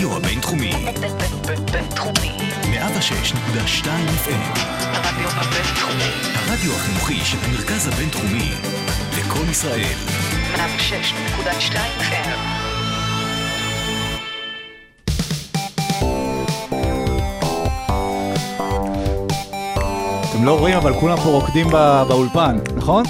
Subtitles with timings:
[0.00, 0.72] הרדיו הבינתחומי.
[1.72, 2.32] בינתחומי.
[2.62, 3.86] 106.2
[4.24, 4.58] FM.
[4.82, 6.10] הרדיו הבינתחומי.
[6.34, 8.50] הרדיו החינוכי של המרכז הבינתחומי.
[9.18, 9.94] לקום ישראל.
[10.56, 12.30] 106.2 FM.
[20.30, 23.04] אתם לא רואים, אבל כולם פה רוקדים בא- באולפן, נכון?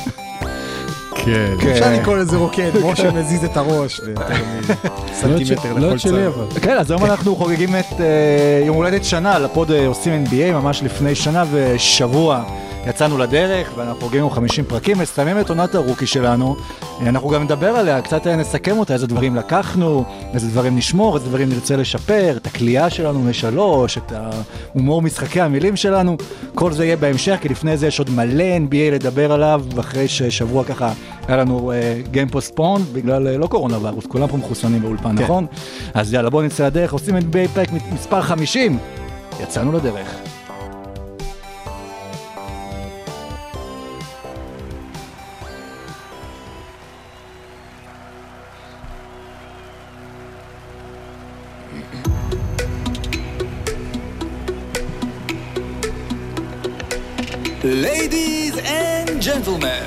[1.35, 1.55] כן.
[1.61, 1.69] כן.
[1.69, 4.35] אפשר לקרוא לזה רוקד, משה מזיז את הראש יותר
[5.13, 6.59] מסנטימטר לא לכל שלי צד.
[6.59, 10.83] כן, אז היום אנחנו חוגגים את אה, יום הולדת שנה, לפוד אה, עושים NBA, ממש
[10.83, 12.43] לפני שנה ושבוע
[12.87, 16.57] יצאנו לדרך, ואנחנו חוגגים עם 50 פרקים, מסיימים את עונת הרוקי שלנו.
[16.83, 21.17] אה, אנחנו גם נדבר עליה, קצת אה, נסכם אותה, איזה דברים לקחנו, איזה דברים נשמור,
[21.17, 26.17] איזה דברים נרצה לשפר, את הכלייה שלנו משלוש, את ההומור משחקי המילים שלנו,
[26.55, 30.65] כל זה יהיה בהמשך, כי לפני זה יש עוד מלא NBA לדבר עליו, ואחרי ששבוע
[30.65, 30.93] ככה
[31.29, 31.73] היה לנו
[32.11, 35.25] גיים פוסטפון, בגלל אה, לא קורונה וירוס, כולם פה מחוסנים באולפן, כן.
[35.25, 35.47] נכון?
[35.95, 38.79] אז יאללה, בואו נצא לדרך, עושים NBA פרק מספר 50,
[39.43, 40.30] יצאנו לדרך.
[59.51, 59.87] Gentlemen,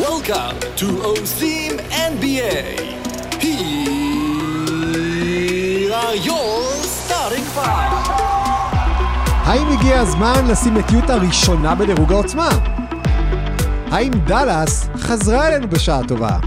[0.00, 1.72] welcome to OSIM
[2.12, 2.56] NBA.
[3.42, 4.72] Here
[5.92, 6.62] are your
[6.96, 7.92] starting five.
[9.44, 12.48] האם הגיע הזמן לשים את יוטה ראשונה בדירוג העוצמה?
[13.90, 16.38] האם דאלאס חזרה אלינו בשעה טובה?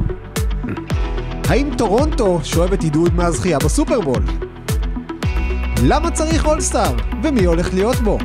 [1.50, 4.24] האם טורונטו שואבת עידוד מהזכייה בסופרבול?
[5.84, 6.96] למה צריך אולסטאר?
[7.24, 8.18] ומי הולך להיות בו?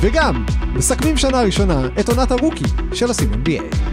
[0.00, 0.44] וגם,
[0.76, 3.85] מסכמים שנה ראשונה את עונת הרוקי של עושים NBA.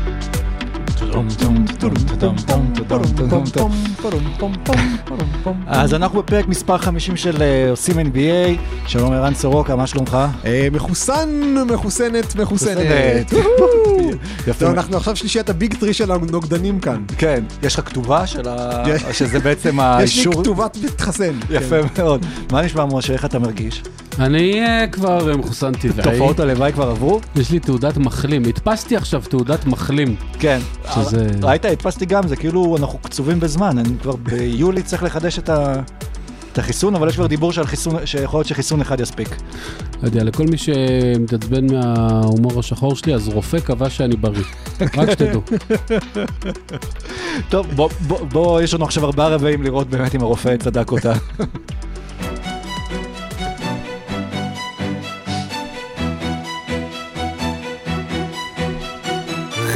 [5.68, 10.18] אז אנחנו בפרק מספר 50 של אה, עושים NBA, שלום ערן סורוקה, מה שלומך?
[10.46, 11.30] אה, מחוסן,
[11.72, 13.34] מחוסנת, מחוסנת.
[14.48, 14.72] יפה.
[14.72, 17.04] אנחנו עכשיו שלישיית הביג טרי של הנוגדנים כאן.
[17.18, 18.84] כן, יש לך כתובה של ה...
[19.18, 20.42] שזה בעצם יש לי האישור?
[20.42, 21.34] כתובת מתחסן.
[21.50, 22.26] יפה מאוד.
[22.52, 23.84] מה נשמע משה, איך אתה מרגיש?
[24.20, 26.04] אני אה, כבר מחוסן טבעי.
[26.12, 27.22] תופעות הלוואי כבר עברו?
[27.36, 28.44] יש לי תעודת מחלים.
[28.46, 30.16] הדפסתי עכשיו תעודת מחלים.
[30.40, 30.60] כן.
[31.04, 35.50] שזה- ראית, הדפסתי גם, זה כאילו אנחנו קצובים בזמן, אני כבר ביולי צריך לחדש את
[35.50, 35.82] ה...
[36.54, 39.30] את החיסון, אבל יש כבר דיבור שעל חיסון, שיכול להיות שחיסון אחד יספיק.
[40.02, 44.44] לא יודע, לכל מי שמתעצבן מההומור השחור שלי, אז רופא קבע שאני בריא.
[44.98, 45.42] רק שתדעו.
[47.50, 51.14] טוב, בוא, בוא, בוא, יש לנו עכשיו ארבעה רבעים לראות באמת אם הרופא צדק אותה.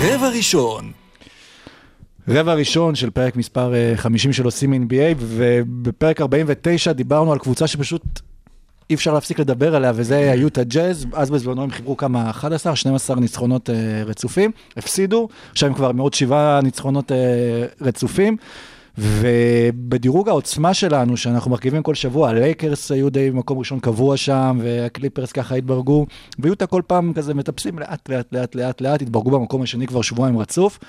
[0.03, 0.91] רבע ראשון.
[2.29, 7.67] רבע ראשון של פרק מספר אה, 50 של עושים NBA, ובפרק 49 דיברנו על קבוצה
[7.67, 8.01] שפשוט
[8.89, 13.15] אי אפשר להפסיק לדבר עליה, וזה היוטה ג'אז, אז בזמנו הם חיברו כמה 11, 12
[13.15, 17.17] ניצחונות אה, רצופים, הפסידו, עכשיו הם כבר מעוד שבעה ניצחונות אה,
[17.81, 18.37] רצופים.
[18.99, 25.31] ובדירוג העוצמה שלנו, שאנחנו מרכיבים כל שבוע, הלייקרס היו די במקום ראשון קבוע שם, והקליפרס
[25.31, 26.05] ככה התברגו,
[26.39, 30.37] ויוטה כל פעם כזה מטפסים לאט לאט לאט לאט לאט, התברגו במקום השני כבר שבועיים
[30.39, 30.79] רצוף.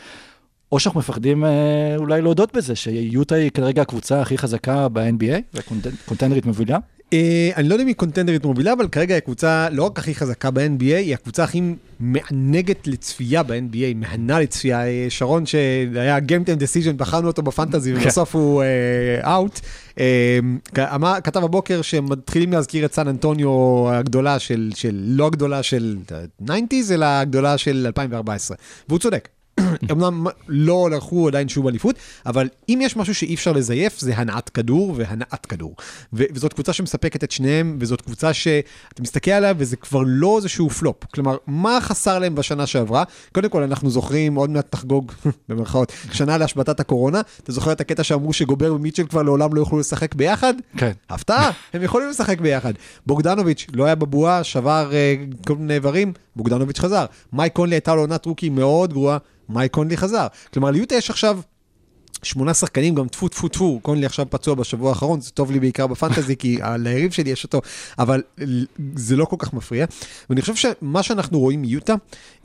[0.73, 6.47] או שאנחנו מפחדים אה, אולי להודות בזה, שיוטה היא כרגע הקבוצה הכי חזקה ב-NBA, וקונטנדרית
[6.47, 6.79] מובילה.
[7.13, 10.15] אה, אני לא יודע אם היא קונטנדרית מובילה, אבל כרגע היא הקבוצה לא רק הכי
[10.15, 11.63] חזקה ב-NBA, היא הקבוצה הכי
[12.01, 14.87] מענגת לצפייה ב-NBA, מהנה לצפייה.
[14.87, 18.63] אה, שרון, שהיה Game Time Decision, בחרנו אותו בפנטזי, ובסוף הוא
[19.25, 19.61] אאוט.
[21.25, 23.51] כתב הבוקר שמתחילים להזכיר את סן אנטוניו
[23.93, 25.97] הגדולה של, של לא הגדולה של
[26.47, 28.57] 90's, אלא הגדולה של 2014.
[28.89, 29.29] והוא צודק.
[29.93, 31.97] אמנם לא לקחו עדיין שוב אליפות,
[32.27, 35.77] אבל אם יש משהו שאי אפשר לזייף, זה הנעת כדור והנעת כדור.
[36.13, 40.71] ו- וזאת קבוצה שמספקת את שניהם, וזאת קבוצה שאתה מסתכל עליה וזה כבר לא איזשהו
[40.71, 41.05] פלופ.
[41.15, 43.05] כלומר, מה חסר להם בשנה שעברה?
[43.33, 45.13] קודם כל, אנחנו זוכרים, עוד מעט תחגוג,
[45.49, 47.21] במרכאות, שנה להשבתת הקורונה.
[47.43, 50.55] אתה זוכר את הקטע שאמרו שגובר ומיטשל כבר לעולם לא יוכלו לשחק ביחד?
[50.77, 50.93] כן.
[51.11, 52.73] הפתעה, הם יכולים לשחק ביחד.
[53.07, 57.05] בוגדנוביץ' לא היה בבועה, שבר uh, כל מיני איברים, בוגדנוביץ' חזר.
[57.33, 59.19] מייק קונלי הייתה לו עונת רוקי מאוד גרועה,
[59.49, 60.27] מייק קונלי חזר.
[60.53, 61.41] כלומר, ליוטה יש עכשיו
[62.23, 65.87] שמונה שחקנים, גם טפו טפו טפו, קונלי עכשיו פצוע בשבוע האחרון, זה טוב לי בעיקר
[65.87, 67.61] בפנטזי, כי ליריב שלי יש אותו,
[67.99, 68.23] אבל
[68.95, 69.87] זה לא כל כך מפריע.
[70.31, 71.95] ואני חושב שמה שאנחנו רואים מיוטה,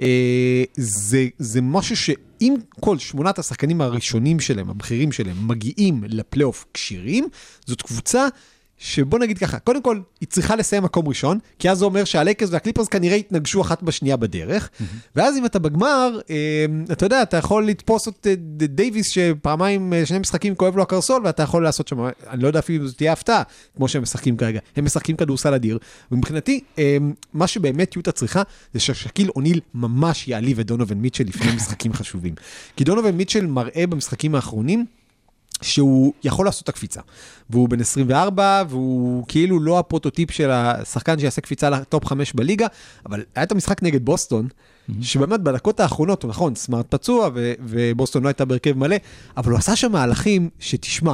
[0.02, 7.28] אה, זה, זה משהו שאם כל שמונת השחקנים הראשונים שלהם, הבכירים שלהם, מגיעים לפלייאוף כשירים,
[7.66, 8.28] זאת קבוצה
[8.83, 12.50] שבוא נגיד ככה, קודם כל, היא צריכה לסיים מקום ראשון, כי אז זה אומר שהלייקרס
[12.51, 14.69] והקליפרס כנראה יתנגשו אחת בשנייה בדרך,
[15.15, 18.33] ואז אם אתה בגמר, אה, אתה יודע, אתה יכול לתפוס את אה,
[18.68, 22.59] דייוויס שפעמיים, אה, שני משחקים כואב לו הקרסול, ואתה יכול לעשות שם, אני לא יודע
[22.59, 23.44] אפילו אם זאת תהיה הפתעה,
[23.75, 24.59] כמו שהם משחקים כרגע.
[24.75, 25.77] הם משחקים כדורסל אדיר,
[26.12, 26.97] ומבחינתי, אה,
[27.33, 28.41] מה שבאמת יוטה צריכה,
[28.74, 32.33] זה ששקיל אוניל ממש יעליב את דונובין מיטשל לפני משחקים חשובים.
[32.75, 34.85] כי דונובין מיטשל מראה במשחקים האחרונים,
[35.63, 37.01] שהוא יכול לעשות את הקפיצה.
[37.50, 42.68] והוא בן 24, והוא כאילו לא הפרוטוטיפ של השחקן שיעשה קפיצה ל top 5 בליגה,
[43.06, 44.48] אבל היה את המשחק נגד בוסטון,
[45.01, 47.30] שבאמת בדקות האחרונות, נכון, סמארט פצוע,
[47.60, 48.95] ובוסטון לא הייתה בהרכב מלא,
[49.38, 51.13] אבל הוא עשה שם מהלכים שתשמע.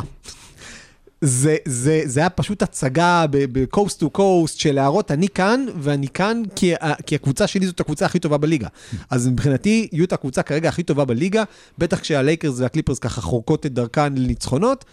[1.22, 6.42] זה, זה, זה היה פשוט הצגה ב-coast to coast של להראות, אני כאן, ואני כאן
[6.56, 8.68] כי, ה- כי הקבוצה שלי זאת הקבוצה הכי טובה בליגה.
[9.10, 11.44] אז מבחינתי, יוטה הקבוצה כרגע הכי טובה בליגה,
[11.78, 14.86] בטח כשהלייקרס והקליפרס ככה חורקות את דרכן לניצחונות,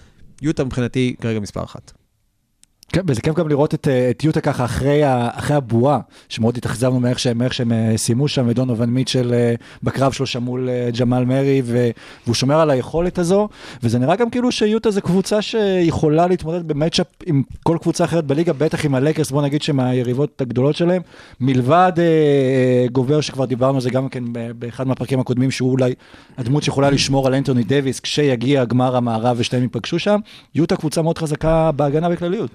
[0.43, 1.93] יוטה מבחינתי כרגע מספר אחת.
[2.93, 5.99] כן, וזה כיף גם לראות את, אה, את יוטה ככה אחרי, ה- אחרי הבועה,
[6.29, 10.43] שמאוד התאכזבנו מאיך שהם, מאיך שהם אה, סיימו שם, ודונובן מיטשל אה, בקרב שלו שם
[10.43, 10.69] מול
[11.01, 11.89] ג'מאל מרי, ו,
[12.25, 13.49] והוא שומר על היכולת הזו,
[13.83, 18.25] וזה נראה גם כאילו שיוטה זה קבוצה שיכולה להתמודד ב matchup עם כל קבוצה אחרת
[18.25, 21.03] בליגה, בטח עם הלייקרס, בוא נגיד שהם היריבות הגדולות שלהם,
[21.41, 24.25] מלבד אה, גובר שכבר דיברנו על זה גם כן
[24.59, 25.95] באחד מהפרקים הקודמים, שהוא אולי
[26.39, 30.19] הדמות שיכולה לשמור על אנטוני דוויס כשיגיע גמר המערב ושתיהם ייפגשו שם,
[30.55, 32.51] יוטה קבוצה מאוד חזקה בהגנה בכלליות.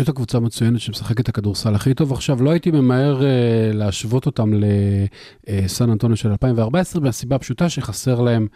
[0.00, 3.24] יוטה קבוצה מצוינת שמשחקת את הכדורסל הכי טוב עכשיו, לא הייתי ממהר uh,
[3.76, 4.52] להשוות אותם
[5.48, 8.46] לסן אנטוניו של 2014, מהסיבה הפשוטה שחסר להם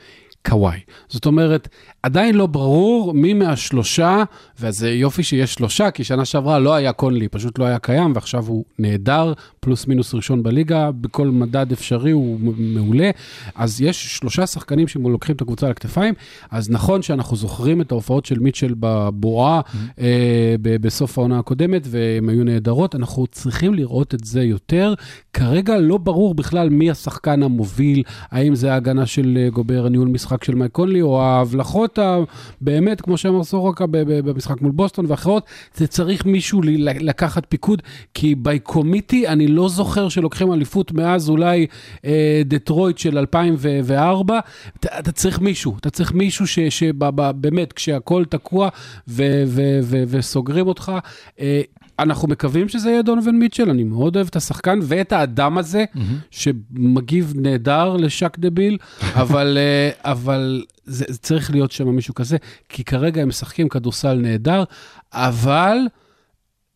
[0.48, 0.78] קוואי.
[1.08, 1.68] זאת אומרת,
[2.02, 4.24] עדיין לא ברור מי מהשלושה,
[4.60, 8.46] וזה יופי שיש שלושה, כי שנה שעברה לא היה קונלי, פשוט לא היה קיים, ועכשיו
[8.46, 9.32] הוא נהדר,
[9.64, 13.10] פלוס מינוס ראשון בליגה, בכל מדד אפשרי הוא מעולה.
[13.54, 16.14] אז יש שלושה שחקנים שלוקחים את הקבוצה על הכתפיים,
[16.50, 20.00] אז נכון שאנחנו זוכרים את ההופעות של מיטשל בבועה mm-hmm.
[20.00, 24.94] אה, בסוף העונה הקודמת, והן היו נהדרות, אנחנו צריכים לראות את זה יותר.
[25.32, 30.44] כרגע לא ברור בכלל מי השחקן המוביל, האם זה ההגנה של אה, גובר, הניהול משחק
[30.44, 32.18] של מייק קונלי, או ההבלחות ה-
[32.60, 35.44] באמת, כמו שאמר סורוקה במשחק מול בוסטון ואחרות,
[35.74, 36.60] זה צריך מישהו
[37.00, 37.82] לקחת פיקוד,
[38.14, 38.34] כי
[38.68, 41.66] committee אני לא זוכר שלוקחים אליפות מאז אולי
[42.04, 44.40] אה, דטרויט של 2004,
[44.80, 48.68] אתה, אתה צריך מישהו, אתה צריך מישהו שבאמת, כשהכול תקוע
[49.08, 50.92] ו- ו- ו- וסוגרים אותך,
[51.40, 51.62] אה,
[51.98, 55.84] אנחנו מקווים שזה יהיה דונובין מיטשל, אני מאוד אוהב את השחקן ואת האדם הזה,
[56.30, 58.78] שמגיב נהדר לשק דביל,
[59.22, 62.36] אבל, אה, אבל זה, זה צריך להיות שם מישהו כזה,
[62.68, 64.64] כי כרגע הם משחקים כדורסל נהדר,
[65.12, 65.76] אבל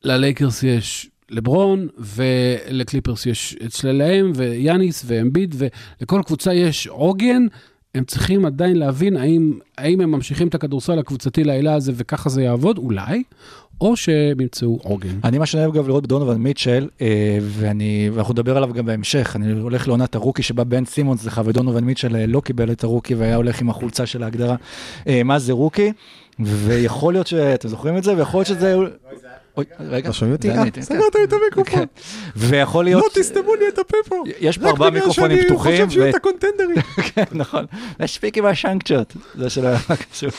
[0.05, 7.47] ללייקרס יש לברון, ולקליפרס יש את שלהם, ויאניס, ואמביד, ולכל קבוצה יש עוגן.
[7.95, 12.43] הם צריכים עדיין להבין האם, האם הם ממשיכים את הכדורסל הקבוצתי לעילה הזה וככה זה
[12.43, 13.23] יעבוד, אולי,
[13.81, 15.19] או שהם ימצאו עוגן.
[15.25, 19.37] אני מה שאני אוהב גם לראות בדונובל מיטשל, אה, ואני, ואנחנו נדבר עליו גם בהמשך,
[19.37, 23.15] אני הולך לעונת הרוקי שבה בן סימונס זכה, ודונובל מיטשל אה, לא קיבל את הרוקי
[23.15, 24.57] והיה הולך עם החולצה של ההגדרה,
[25.07, 25.93] אה, מה זה רוקי,
[26.41, 28.77] ויכול להיות שאתם זוכרים את זה, ויכול להיות שזה...
[29.59, 30.51] אוי, רגע, לא שומעים אותי?
[30.51, 30.83] אה, כן.
[30.83, 31.79] סגרת לי את המיקרופון.
[31.79, 31.85] כן.
[32.37, 33.03] ויכול להיות...
[33.05, 34.23] לא תסתמו לי את הפה פה.
[34.41, 36.77] יש פה ארבעה מיקרופונים רק פתוחים, בגלל שאני חושב שיהיו את הקונטנדרים.
[37.15, 37.65] כן, נכון.
[38.01, 39.79] מספיק עם השנקצ'ות, זה שלא היה
[40.13, 40.31] קשור.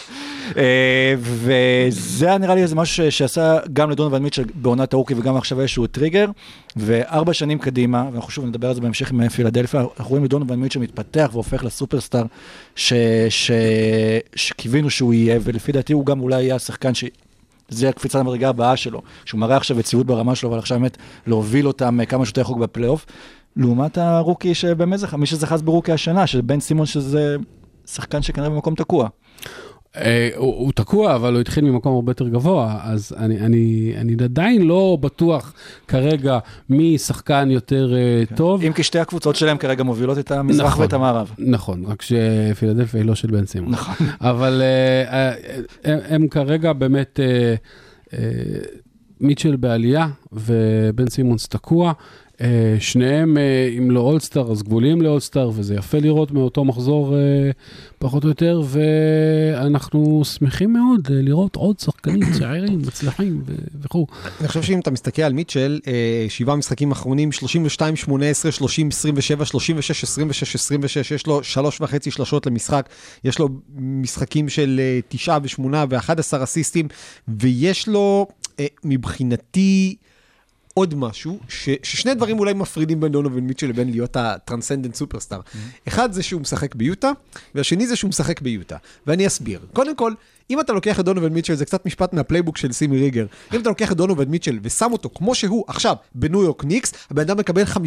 [0.57, 5.61] אה, וזה היה נראה לי איזה משהו שעשה גם לדונובל מיטשל בעונת הרוקי וגם עכשיו
[5.61, 6.25] איזשהו טריגר,
[6.75, 10.55] וארבע שנים קדימה, ואנחנו שוב נדבר על זה בהמשך עם פילדלפיה, אנחנו רואים את דונובל
[10.55, 12.25] מיטשל מתפתח והופך לסופרסטאר
[14.35, 16.91] שקיווינו שהוא יהיה, ולפי דעתי הוא גם אולי יהיה השחקן.
[17.69, 20.97] זה הקפיצת המדרגה הבאה שלו, שהוא מראה עכשיו יציבות ברמה שלו, אבל עכשיו באמת
[21.27, 23.05] להוביל אותם אה, כמה שיותר רחוק בפלייאוף,
[23.55, 27.35] לעומת הרוקי שבאמת זכה, מי שזכה ברוקי השנה, של בן סימון שזה
[27.85, 29.09] שחקן שכנראה במקום תקוע.
[29.95, 34.15] אה, הוא, הוא תקוע, אבל הוא התחיל ממקום הרבה יותר גבוה, אז אני, אני, אני
[34.23, 35.53] עדיין לא בטוח
[35.87, 37.93] כרגע מי שחקן יותר
[38.31, 38.63] uh, טוב.
[38.63, 40.81] אם כי שתי הקבוצות שלהם כרגע מובילות את המזרח נכון.
[40.81, 41.31] ואת המערב.
[41.37, 43.71] נכון, רק שפילדלפיה היא לא של בן סימון.
[43.71, 44.07] נכון.
[44.21, 45.13] אבל uh,
[45.83, 47.19] הם, הם כרגע באמת,
[49.19, 51.93] מיטשל בעלייה ובן סימונס תקוע.
[52.39, 52.41] Uh,
[52.79, 57.53] שניהם, uh, אם לא אולסטאר, אז גבולים לאולסטאר, וזה יפה לראות מאותו מחזור uh,
[57.99, 63.43] פחות או יותר, ואנחנו שמחים מאוד לראות עוד שחקנים צעירים, מצליחים
[63.81, 64.07] וכו'.
[64.39, 69.45] אני חושב שאם אתה מסתכל על מיטשל, אה, שבעה משחקים אחרונים, 32, 18, 30, 27,
[69.45, 72.89] 36, 26, 26, יש לו שלוש וחצי שלשות למשחק,
[73.23, 76.87] יש לו משחקים של אה, תשעה ושמונה ואחד עשר אסיסטים,
[77.27, 78.27] ויש לו
[78.59, 79.95] אה, מבחינתי...
[80.79, 85.39] עוד משהו, ש, ששני דברים אולי מפרידים בין דונובין מיטשל לבין להיות ה transcendent superstar.
[85.87, 87.11] אחד זה שהוא משחק ביוטה,
[87.55, 88.77] והשני זה שהוא משחק ביוטה.
[89.07, 89.59] ואני אסביר.
[89.73, 90.13] קודם כל,
[90.49, 93.61] אם אתה לוקח את דונובן מיטשל, זה קצת משפט מה playbook של סימי ריגר, אם
[93.61, 97.37] אתה לוקח את דונובן מיטשל ושם אותו כמו שהוא עכשיו בניו יורק ניקס, הבן אדם
[97.37, 97.77] מקבל 50%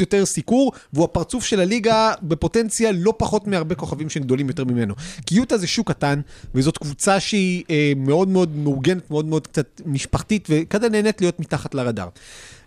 [0.00, 4.94] יותר סיקור, והוא הפרצוף של הליגה בפוטנציה לא פחות מהרבה כוכבים שגדולים יותר ממנו.
[5.26, 6.20] כי יוטה זה שוק קטן,
[6.54, 11.74] וזאת קבוצה שהיא אה, מאוד מאוד מאורגנת, מאוד מאוד קצת משפחתית, וכזה נהנית להיות מתחת
[11.74, 12.08] לרדאר.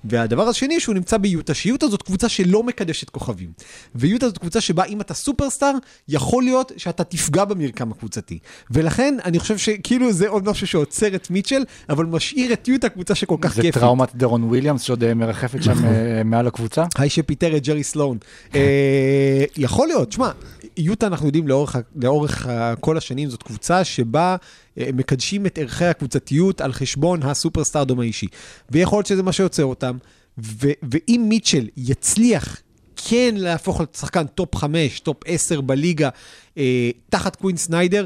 [0.04, 3.50] והדבר השני שהוא נמצא ביוטה, שיוטה זאת קבוצה שלא מקדשת כוכבים.
[3.96, 5.74] ויוטה זאת קבוצה שבה אם אתה superstar,
[6.08, 8.40] יכול להיות שאתה תפגע במרקם הקבוצתי.
[8.72, 13.16] ולכן אני חושב שכאילו זה עוד משהו שעוצר את מיטשל, אבל משאיר את יוטה קבוצה
[13.16, 13.82] שכל כך זה כיפית.
[13.82, 16.86] טראומת דרון וויליאמס שעוד אה, מרחפת שם אה, מעל הקבוצה.
[16.98, 18.18] האיש שפיטר את ג'רי סלואן.
[18.56, 20.32] אה, יכול להיות, שמע,
[20.78, 22.48] יוטה אנחנו יודעים לאורך, לאורך
[22.80, 24.36] כל השנים זאת קבוצה שבה
[24.78, 28.28] אה, מקדשים את ערכי הקבוצתיות על חשבון ה superstardom האישי.
[28.70, 29.98] ויכול להיות שזה מה שיוצר אותם.
[30.38, 32.62] ו- ואם מיטשל יצליח
[32.96, 36.10] כן להפוך לשחקן טופ 5, טופ 10 בליגה,
[36.58, 38.06] אה, תחת קווין סניידר,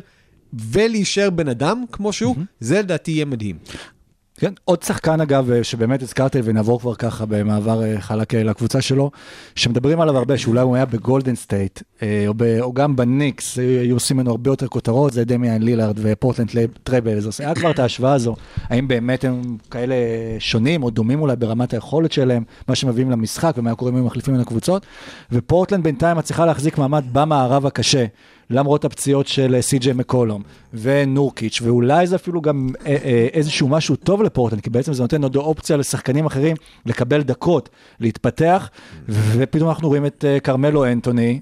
[0.53, 3.57] ולהישאר בן אדם כמו שהוא, זה לדעתי יהיה מדהים.
[4.39, 8.81] כן, עוד שחקן אגב, אה, שבאמת הזכרתי ונעבור כבר ככה במעבר אה, חלק אה, לקבוצה
[8.81, 9.11] שלו,
[9.55, 11.81] שמדברים עליו הרבה, שאולי הוא היה בגולדן סטייט,
[12.27, 16.49] או, ב, או גם בניקס, היו עושים ממנו הרבה יותר כותרות, זה דמיאן לילארד ופורטלנד
[16.83, 19.95] טרייל בלייזרס, היה כבר את ההשוואה הזו, האם באמת הם כאלה
[20.39, 24.33] שונים או דומים אולי ברמת היכולת שלהם, מה שמביאים למשחק ומה קורה אם הם מחליפים
[24.33, 24.85] בין הקבוצות,
[25.31, 28.05] ופורטלנד בינתיים מצליחה להחזיק מעמד במערב הקשה.
[28.49, 30.41] למרות הפציעות של אה, סי.ג'יי מקולום
[30.73, 35.23] ונורקיץ', ואולי זה אפילו גם אה, אה, איזשהו משהו טוב לפורטלנד, כי בעצם זה נותן
[35.23, 38.69] עוד אופציה לשחקנים אחרים לקבל דקות, להתפתח,
[39.09, 41.39] ופתאום אנחנו רואים את כרמלו אנטוני,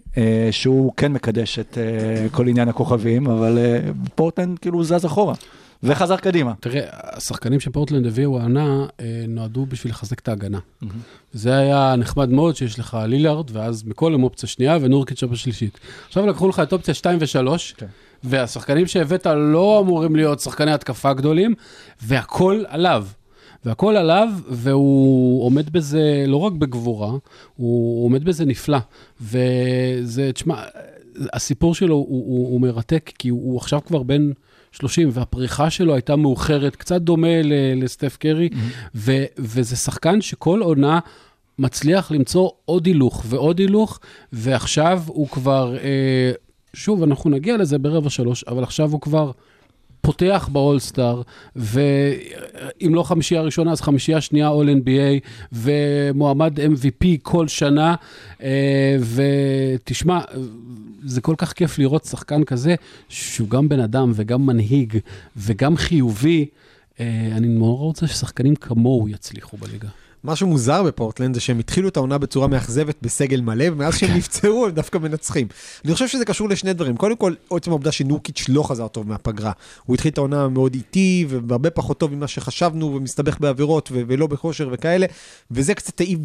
[0.51, 1.77] שהוא כן מקדש את
[2.31, 3.57] כל עניין הכוכבים, אבל
[4.15, 5.33] פורטלנד כאילו זז אחורה,
[5.83, 6.53] וחזר קדימה.
[6.59, 10.59] תראה, השחקנים שפורטלנד הביאו העונה אה, נועדו בשביל לחזק את ההגנה.
[11.33, 15.79] זה היה נחמד מאוד שיש לך לילארד, ואז מקולם אופציה שנייה ונורקיץ' בשלישית.
[16.07, 17.85] עכשיו לקחו לך את אופציה 2 ו-3, כן.
[18.23, 21.53] והשחקנים שהבאת לא אמורים להיות שחקני התקפה גדולים,
[22.01, 23.07] והכל עליו.
[23.65, 27.11] והכל עליו, והוא עומד בזה לא רק בגבורה,
[27.55, 28.77] הוא עומד בזה נפלא.
[29.21, 30.63] וזה, תשמע,
[31.33, 34.31] הסיפור שלו הוא, הוא, הוא מרתק, כי הוא, הוא עכשיו כבר בן
[34.73, 38.49] 30, והפריחה שלו הייתה מאוחרת, קצת דומה ל- לסטף קרי,
[38.95, 40.99] ו, וזה שחקן שכל עונה
[41.59, 43.99] מצליח למצוא עוד הילוך ועוד הילוך,
[44.33, 46.31] ועכשיו הוא כבר, אה,
[46.73, 49.31] שוב, אנחנו נגיע לזה ברבע שלוש, אבל עכשיו הוא כבר...
[50.05, 51.22] פותח באולסטאר,
[51.55, 57.95] ואם לא חמישייה ראשונה, אז חמישייה שנייה All-NBA, ומועמד MVP כל שנה,
[58.43, 60.19] אה, ותשמע,
[61.03, 62.75] זה כל כך כיף לראות שחקן כזה,
[63.10, 64.98] שהוא גם בן אדם וגם מנהיג
[65.38, 66.45] וגם חיובי.
[67.00, 69.89] אה, אני נורא רוצה ששחקנים כמוהו יצליחו בליגה.
[70.23, 74.65] משהו מוזר בפורטלנד זה שהם התחילו את העונה בצורה מאכזבת בסגל מלא, ומאז שהם נפצעו
[74.65, 75.47] הם דווקא מנצחים.
[75.85, 76.97] אני חושב שזה קשור לשני דברים.
[76.97, 79.51] קודם כל, עצם העובדה שנורקיץ' לא חזר טוב מהפגרה.
[79.85, 84.27] הוא התחיל את העונה מאוד איטי, והרבה פחות טוב ממה שחשבנו, ומסתבך בעבירות, ו- ולא
[84.27, 85.05] בכושר וכאלה,
[85.51, 86.19] וזה קצת העיב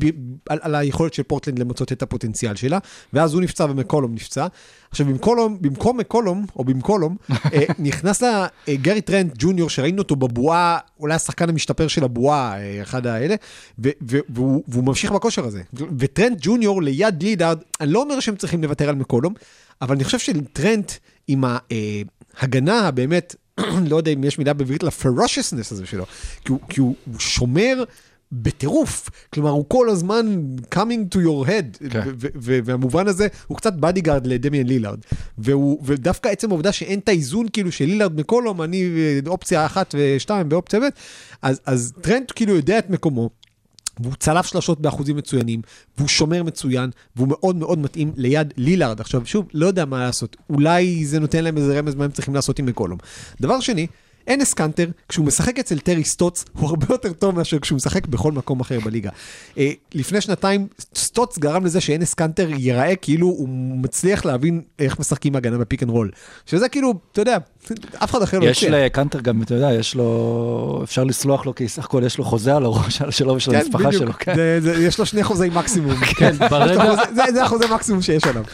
[0.49, 2.79] על, על היכולת של פורטלנד למצות את הפוטנציאל שלה,
[3.13, 4.47] ואז הוא נפצע ומקולום נפצע.
[4.91, 10.17] עכשיו, במקולום, במקום מקולום, או במקולום, אה, נכנס לה אה, גרי טרנט ג'וניור, שראינו אותו
[10.17, 13.35] בבועה, אולי השחקן המשתפר של הבועה, אה, אחד האלה,
[13.79, 15.63] ו- והוא, והוא ממשיך בכושר הזה.
[15.99, 19.35] וטרנט ג'וניור ליד לילארד, אני לא אומר שהם צריכים לוותר על מקולום,
[19.83, 20.93] אבל אני חושב שטרנט
[21.29, 23.35] עם ההגנה הבאמת,
[23.91, 26.05] לא יודע אם יש מילה בעברית ל-ferociousness הזה שלו,
[26.45, 27.85] כי הוא, כי הוא, שומר
[28.33, 30.41] בטירוף, כלומר הוא כל הזמן
[30.75, 32.03] coming to your head, כן.
[32.65, 34.99] והמובן הזה הוא קצת bodyguard לדמיאן לילארד,
[35.39, 39.95] והוא, ודווקא עצם העובדה שאין את האיזון כאילו של לילארד מקולום, אני אה, אופציה אחת
[39.99, 40.85] ושתיים באופציה ב',
[41.43, 43.31] אז, אז טרנט כאילו יודע את מקומו.
[44.01, 45.63] והוא צלף שלשות באחוזים מצוינים,
[45.97, 49.01] והוא שומר מצוין, והוא מאוד מאוד מתאים ליד לילארד.
[49.01, 52.35] עכשיו, שוב, לא יודע מה לעשות, אולי זה נותן להם איזה רמז מה הם צריכים
[52.35, 52.99] לעשות עם מקולום.
[53.41, 53.87] דבר שני,
[54.29, 58.33] אנס קאנטר, כשהוא משחק אצל טרי סטוטס, הוא הרבה יותר טוב מאשר כשהוא משחק בכל
[58.33, 59.11] מקום אחר בליגה.
[59.59, 63.49] אה, לפני שנתיים, סטוטס גרם לזה שאנס קאנטר ייראה כאילו הוא
[63.83, 66.11] מצליח להבין איך משחקים הגנה ב pick and roll.
[66.47, 67.37] שזה כאילו, אתה יודע,
[68.05, 68.65] אף אחד אחר לא יש.
[68.65, 72.57] לקנטר גם, אתה יודע, יש לו, אפשר לסלוח לו, כי סך הכל יש לו חוזה
[72.57, 74.13] על הראש שלו ושל כן, המשפחה שלו.
[74.19, 74.35] כן.
[74.81, 75.95] יש לו שני חוזי מקסימום.
[75.97, 78.45] כן, ברגע זה החוזה מקסימום שיש עליו.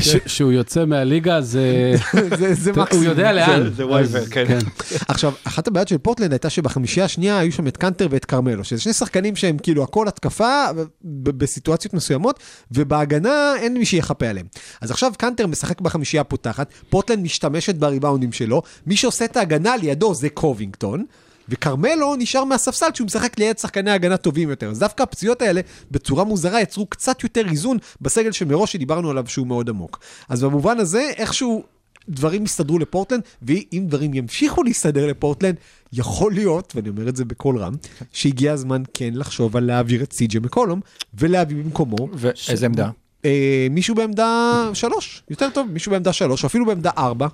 [0.00, 1.94] ש- שהוא יוצא מהליגה, זה...
[2.38, 3.04] זה- זה הוא מקסימום.
[3.06, 3.70] יודע לאן.
[3.74, 4.58] זה waiver, אז- כן.
[5.08, 8.80] עכשיו, אחת הבעיות של פורטלנד הייתה שבחמישייה השנייה היו שם את קאנטר ואת כרמלו, שזה
[8.80, 10.64] שני שחקנים שהם כאילו הכל התקפה
[11.04, 12.40] בסיטואציות מסוימות,
[12.72, 14.46] ובהגנה אין מי שיחפה עליהם.
[14.80, 20.14] אז עכשיו קאנטר משחק בחמישייה הפותחת, פורטלנד משתמשת בריבאונדים שלו, מי שעושה את ההגנה לידו
[20.14, 21.04] זה קובינגטון.
[21.48, 24.70] וכרמלו נשאר מהספסל כשהוא משחק ליד שחקני הגנה טובים יותר.
[24.70, 25.60] אז דווקא הפציעות האלה,
[25.90, 30.00] בצורה מוזרה, יצרו קצת יותר איזון בסגל שמראש שדיברנו עליו שהוא מאוד עמוק.
[30.28, 31.64] אז במובן הזה, איכשהו
[32.08, 35.56] דברים יסתדרו לפורטלנד, ואם דברים ימשיכו להסתדר לפורטלנד,
[35.92, 37.74] יכול להיות, ואני אומר את זה בקול רם,
[38.12, 40.80] שהגיע הזמן כן לחשוב על להעביר את סי.ג'י מקולום,
[41.14, 42.90] ולהביא במקומו ואיזה עמדה?
[43.24, 47.26] אה, מישהו בעמדה שלוש, יותר טוב, מישהו בעמדה שלוש, או אפילו בעמדה ארבע,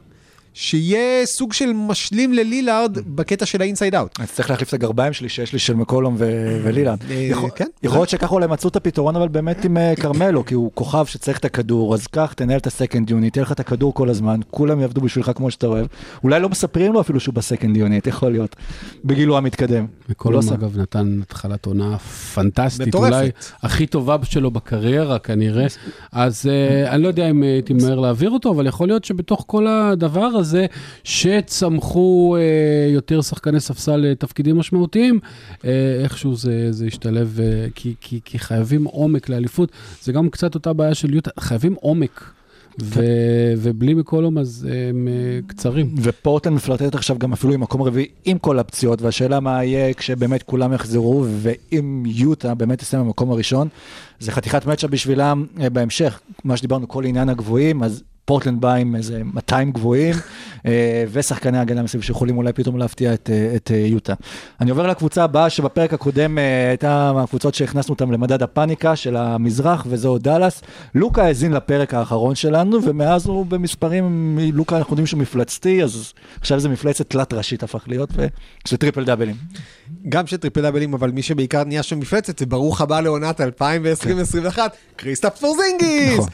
[0.55, 4.21] שיהיה סוג של משלים ללילארד בקטע של ה inside out.
[4.21, 6.95] אז צריך להחליף את הגרביים שלי שיש לי של מקולום ו- ולילארד.
[7.11, 7.65] אה, יכול- כן.
[7.83, 11.05] יכול להיות שככה אולי מצאו את הפתרון אבל באמת עם אה, כרמלו, כי הוא כוכב
[11.07, 14.09] שצריך את הכדור, אז קח, תנהל את ה second unit, תהיה לך את הכדור כל
[14.09, 15.87] הזמן, כולם יעבדו בשבילך כמו שאתה אוהב.
[16.25, 18.57] אולי לא מספרים לו אפילו שהוא בסקנד יוניט, יכול להיות,
[19.05, 19.87] בגילו המתקדם.
[20.25, 20.55] לא שם.
[20.55, 21.99] אגב, נתן התחלת עונה
[22.35, 22.95] פנטסטית.
[22.95, 23.31] אולי
[23.63, 25.67] הכי טובה שלו בקריירה כנראה.
[26.13, 29.67] אז אה, אני לא יודע אם הייתי ממהר להעביר אותו, אבל יכול להיות שבתוך כל
[29.67, 30.67] הדבר הזה,
[31.05, 35.21] שצמחו אה, יותר שחקני ספסל לתפקידים משמעותיים,
[35.65, 39.73] אה, איכשהו זה, זה ישתלב, אה, כי, כי, כי חייבים עומק לאליפות.
[40.03, 42.33] זה גם קצת אותה בעיה של יוטה, חייבים עומק.
[42.83, 45.95] ו- ובלי מקולום אז הם אה, קצרים.
[46.03, 50.43] ופורטלנד מפלרטט עכשיו גם אפילו עם מקום רביעי עם כל הפציעות, והשאלה מה יהיה כשבאמת
[50.43, 53.69] כולם יחזרו, ואם יוטה באמת תסיים במקום הראשון,
[54.21, 58.97] זה חתיכת מצ'אפ בשבילם אה, בהמשך, מה שדיברנו, כל עניין הגבוהים, אז פורטלנד בא עם
[58.97, 60.15] איזה 200 גבוהים,
[60.67, 64.15] אה, ושחקני הגנה מסביב שיכולים אולי פתאום להפתיע את, אה, את אה, יוטה.
[64.61, 70.19] אני עובר לקבוצה הבאה שבפרק הקודם הייתה מהקבוצות שהכנסנו אותן למדד הפאניקה של המזרח, וזו
[70.19, 70.63] דאלאס.
[70.95, 76.61] לוקה האזין לפרק האחרון שלנו, ומאז הוא במספרים, לוקה אנחנו יודעים שהוא מפלצתי, אז עכשיו
[76.61, 79.37] זה מפלצת תלת ראשית הפך להיות, וזה טריפל דאבלים.
[80.09, 84.59] גם של טריפל דאבלים, אבל מי שבעיקר נהיה שם מפלצת, זה ברוך הבא לעונת 2020-2021,
[84.97, 86.19] קריסטפס פורזינגיס.
[86.19, 86.29] נכון.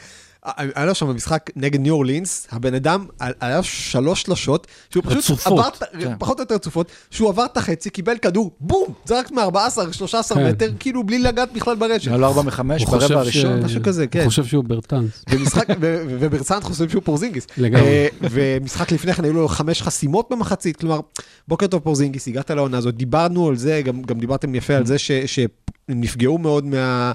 [0.57, 5.17] היה לו שם במשחק נגד ניו אורלינס, הבן אדם, היה לו שלוש שלושות, שהוא פשוט
[5.17, 6.13] רצופות, עבר, את- כן.
[6.19, 10.47] פחות או יותר רצופות, שהוא עבר את החצי, קיבל כדור, בום, זרק מ-14-13 כן.
[10.49, 12.07] מטר, כאילו בלי לגעת בכלל ברשת.
[12.07, 13.61] היה לו 4 מ-5 הוא חושב ברבע הראשון.
[13.61, 14.19] ש- משהו כזה, כן.
[14.19, 15.23] הוא חושב שהוא ברטנס.
[15.29, 15.75] ומשחק, ו-
[16.07, 17.47] ו- וברצלנט חושבים שהוא פורזינגיס.
[17.57, 17.85] לגמרי.
[17.87, 20.99] אה, ומשחק לפני כן היו לו חמש חסימות במחצית, כלומר,
[21.47, 24.97] בוקר טוב פורזינגיס, הגעת לעונה הזאת, דיברנו על זה, גם, גם דיברתם יפה על זה
[24.97, 25.47] ש- שהם
[25.89, 27.11] נפגעו מאוד מה...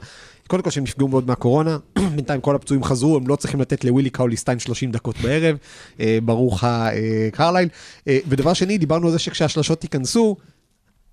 [0.52, 1.78] קודם כל שהם נפגעו מאוד מהקורונה,
[2.16, 5.56] בינתיים כל הפצועים חזרו, הם לא צריכים לתת לווילי קאוליסטיין 30 דקות בערב,
[6.00, 7.68] אה, ברוך הקרלייל.
[8.08, 10.36] אה, ודבר שני, דיברנו על זה שכשהשלשות ייכנסו,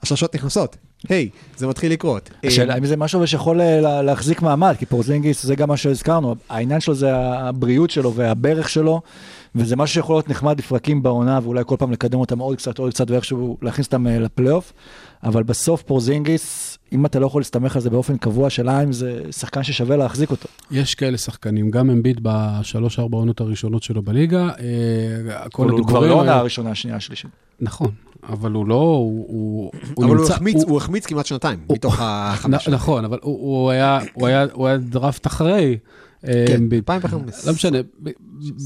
[0.01, 0.77] השלשות נכנסות.
[1.09, 2.29] היי, זה מתחיל לקרות.
[2.43, 5.77] אה, השאלה אם זה משהו שיכול אה, לה- להחזיק מעמד, כי פורזינגיס זה גם מה
[5.77, 9.01] שהזכרנו, העניין שלו זה הבריאות שלו והברך שלו,
[9.55, 12.93] וזה משהו שיכול להיות נחמד לפרקים בעונה, ואולי כל פעם לקדם אותם עוד קצת, עוד
[12.93, 14.73] קצת, ואיכשהו להכניס אותם אה, לפלייאוף,
[15.23, 19.21] אבל בסוף פורזינגיס, אם אתה לא יכול להסתמך על זה באופן קבוע, השאלה אם זה
[19.31, 20.47] שחקן ששווה להחזיק אותו.
[20.71, 24.49] יש כאלה שחקנים, גם אמביט בשלוש-ארבע עונות הראשונות שלו בליגה.
[24.59, 27.31] אה, כל אבל הוא כבר לא עונה הראשונה, השנייה, השלישית.
[27.61, 27.91] נכון,
[28.29, 32.67] אבל הוא לא, הוא, אבל הוא החמיץ, הוא החמיץ כמעט שנתיים, מתוך החמש.
[32.69, 35.77] נכון, אבל הוא, הוא, היה, הוא, היה, הוא היה דראפט אחרי.
[36.27, 36.89] אה, כן, אמביט.
[36.89, 37.45] 2005.
[37.45, 37.77] לא משנה,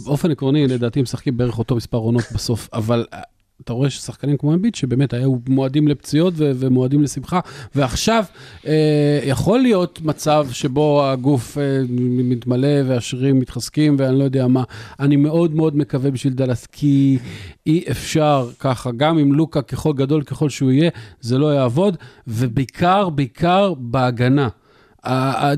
[0.06, 3.06] באופן עקרוני, לדעתי משחקים בערך אותו מספר עונות בסוף, אבל
[3.62, 7.39] אתה רואה ששחקנים כמו אמביט, שבאמת היו מועדים לפציעות ו- ומועדים לשמחה,
[7.76, 8.24] ועכשיו
[8.68, 14.63] אה, יכול להיות מצב שבו הגוף אה, מתמלא והשרירים מתחזקים ואני לא יודע מה.
[15.00, 17.18] אני מאוד מאוד מקווה בשביל דאלאס, כי
[17.66, 20.89] אי אפשר ככה, גם עם לוקה ככל גדול ככל שהוא יהיה,
[21.22, 24.50] זה לא יעבוד, ובעיקר, בעיקר בהגנה.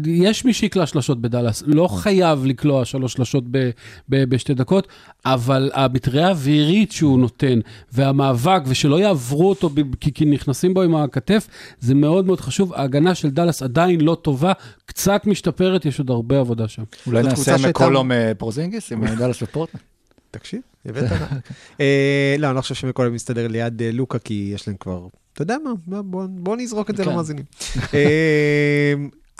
[0.08, 3.70] יש מי שיקלע שלשות בדאלאס, לא חייב לקלוע שלוש שלשות ב-
[4.10, 4.88] ב- בשתי דקות,
[5.26, 7.60] אבל המטריה האווירית שהוא נותן,
[7.94, 11.48] והמאבק, ושלא יעברו אותו ב- כי, כי נכנסים בו עם הכתף,
[11.80, 12.74] זה מאוד מאוד חשוב.
[12.74, 14.52] ההגנה של דאלאס עדיין לא טובה,
[14.86, 16.84] קצת משתפרת, יש עוד הרבה עבודה שם.
[17.08, 19.82] אולי נעשה מקולום אה, פורזינגיס עם אה, דאלאס ופורטלנד.
[20.32, 21.18] תקשיב, הבאת לה.
[21.82, 25.56] אה, לא, אני לא חושב שמקודם מסתדר ליד לוקה, כי יש להם כבר, אתה יודע
[25.64, 27.10] מה, בוא- בוא- בוא נזרוק את זה כן.
[27.12, 27.46] למאזינים.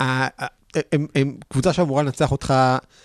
[0.00, 2.54] הם- הם קבוצה שאמורה לנצח אותך,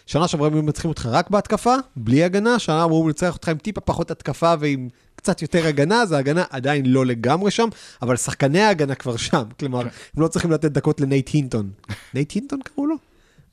[0.06, 3.58] שנה שעברה הם היו מנצחים אותך רק בהתקפה, בלי הגנה, שנה אמורים לנצח אותך עם
[3.58, 7.70] טיפה פחות התקפה ועם קצת יותר הגנה, אז ההגנה עדיין לא לגמרי שם,
[8.02, 11.70] אבל שחקני ההגנה כבר שם, כלומר, הם לא צריכים לתת דקות לנייט הינטון.
[12.14, 12.96] נייט הינטון קראו לו?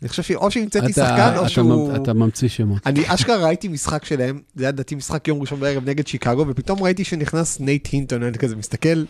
[0.03, 1.91] אני חושב שאו שהמצאתי שחקן, או אתה שהוא...
[1.93, 2.87] ממ- אתה ממציא שמות.
[2.87, 6.83] אני אשכרה ראיתי משחק שלהם, זה היה לדעתי משחק יום ראשון בערב נגד שיקגו, ופתאום
[6.83, 9.05] ראיתי שנכנס נייט הינטון, אני כזה מסתכל,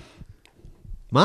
[1.12, 1.24] מה?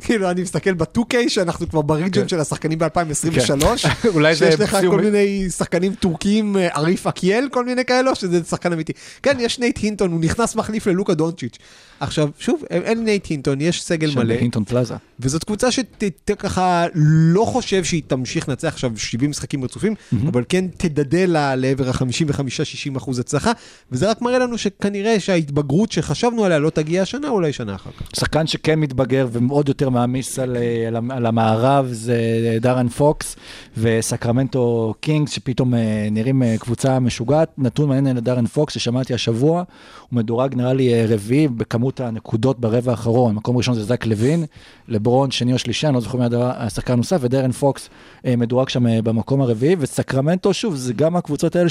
[0.00, 3.64] כאילו, אני מסתכל ב-2K, שאנחנו כבר ב regen של השחקנים ב-2023,
[4.14, 8.44] אולי זה שיש לך כל מיני שחקנים טורקים, אה, עריף אקיאל, כל מיני כאלו, שזה
[8.44, 8.92] שחקן אמיתי.
[9.22, 11.58] כן, יש נייט הינטון, הוא נכנס מחליף ללוקה דונצ'יץ'.
[12.00, 14.34] עכשיו, שוב, אין נייט הינטון, יש סגל מלא.
[14.34, 14.94] בהינטון פלאזה.
[15.20, 19.94] וזאת קבוצה שככה לא חושב שהיא תמשיך לנצח עכשיו 70 משחקים רצופים,
[20.28, 23.52] אבל כן תדדה לה לעבר ה-55-60 אחוז הצלחה,
[23.92, 28.20] וזה רק מראה לנו שכנראה שההתבגרות שחשבנו עליה לא תגיע השנה, אולי שנה אחר כך.
[28.20, 32.18] שחקן שכן מתבגר עוד יותר מעמיס על, אה, על, על המערב זה
[32.60, 33.36] דיארון פוקס
[33.76, 37.48] וסקרמנטו קינגס, שפתאום אה, נראים אה, קבוצה משוגעת.
[37.58, 39.62] נתון מעניין לדיארון פוקס, ששמעתי השבוע,
[40.10, 43.34] הוא מדורג נראה לי רביעי בכמות הנקודות ברבע האחרון.
[43.34, 44.44] מקום ראשון זה זק לוין,
[44.88, 47.88] לברון שני או שלישי, אני לא זוכר מי השחקן הנוסף, ודרן פוקס
[48.24, 51.68] מדורג שם במקום הרביעי, וסקרמנטו, שוב, זה גם הקבוצות האלה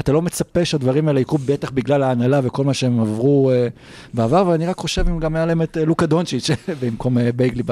[0.00, 3.68] שאתה לא מצפה שהדברים האלה יקרו, בטח בגלל ההנהלה וכל מה שהם עברו אה,
[4.14, 7.62] בעבר, ואני רק חושב אם גם היה להם את אה, לוקה דונצ'יץ' במקום אה, בייגלי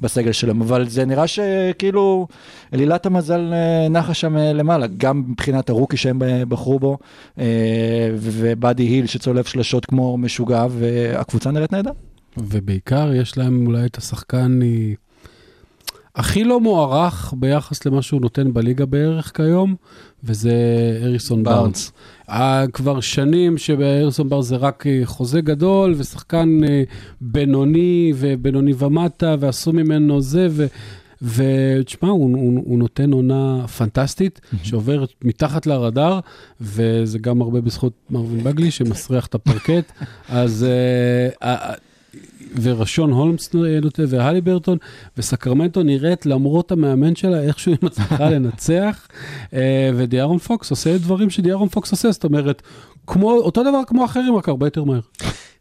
[0.00, 2.26] בסגל שלהם, אבל זה נראה שכאילו
[2.74, 3.52] אלילת המזל
[3.90, 6.98] נחה שם למעלה, גם מבחינת הרוקי שהם בחרו בו,
[8.14, 11.92] ובאדי היל שצולף שלשות כמו משוגע, והקבוצה נראית נהדר.
[12.36, 14.60] ובעיקר יש להם אולי את השחקן
[16.16, 19.74] הכי לא מוערך ביחס למה שהוא נותן בליגה בערך כיום,
[20.24, 20.52] וזה
[21.02, 21.92] אריסון בארנס.
[22.28, 26.82] אה, כבר שנים שבאריסון בארנס זה רק אה, חוזה גדול ושחקן אה,
[27.20, 30.66] בינוני ובינוני ומטה, ועשו ממנו זה, ו...
[31.22, 36.20] ותשמע, הוא, הוא, הוא נותן עונה פנטסטית, שעוברת מתחת לרדאר,
[36.60, 39.92] וזה גם הרבה בזכות מרווין בגלי, שמסריח את הפרקט.
[40.28, 40.66] אז...
[41.42, 41.74] אה,
[42.62, 44.78] ורשון הולמס נותן, והליברטון,
[45.16, 49.08] וסקרמנטו נראית, למרות המאמן שלה, איכשהו היא מצליחה לנצח,
[49.54, 52.62] אה, ודיארון פוקס עושה דברים שדיארון פוקס עושה, זאת אומרת,
[53.06, 55.00] כמו, אותו דבר כמו אחרים, רק הרבה יותר מהר.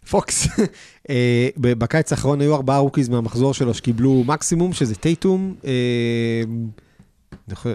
[0.09, 0.47] פוקס,
[1.09, 6.43] אה, בקיץ האחרון היו ארבעה rookies מהמחזור שלו שקיבלו מקסימום, שזה טייטום, אה,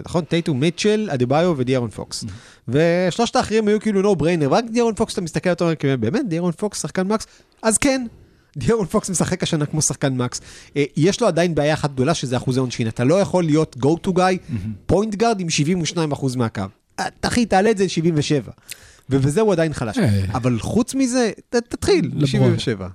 [0.05, 2.25] נכון, טייטום, מיטשל, אדבאיו ודיארון פוקס.
[2.67, 6.29] ושלושת האחרים היו כאילו no brainer, ורק דיארון פוקס אתה מסתכל אתה אומר, "כן, באמת,
[6.29, 7.27] דיארון פוקס שחקן max?
[7.61, 8.05] אז כן.
[8.57, 10.41] דיארון פוקס משחק השנה כמו שחקן max.
[10.77, 12.87] אה, יש לו עדיין בעיה אחת גדולה, שזה אחוזי עונשין.
[12.87, 14.53] אתה לא יכול להיות go to guy,
[14.85, 15.47] point guard עם
[16.17, 16.61] 72% מהקו.
[17.21, 18.49] אחי, תעלה את זה ל-77.
[19.09, 19.97] ובזה הוא עדיין חלש.
[19.97, 20.25] אה.
[20.33, 22.87] אבל חוץ מזה, תתחיל, לא 77.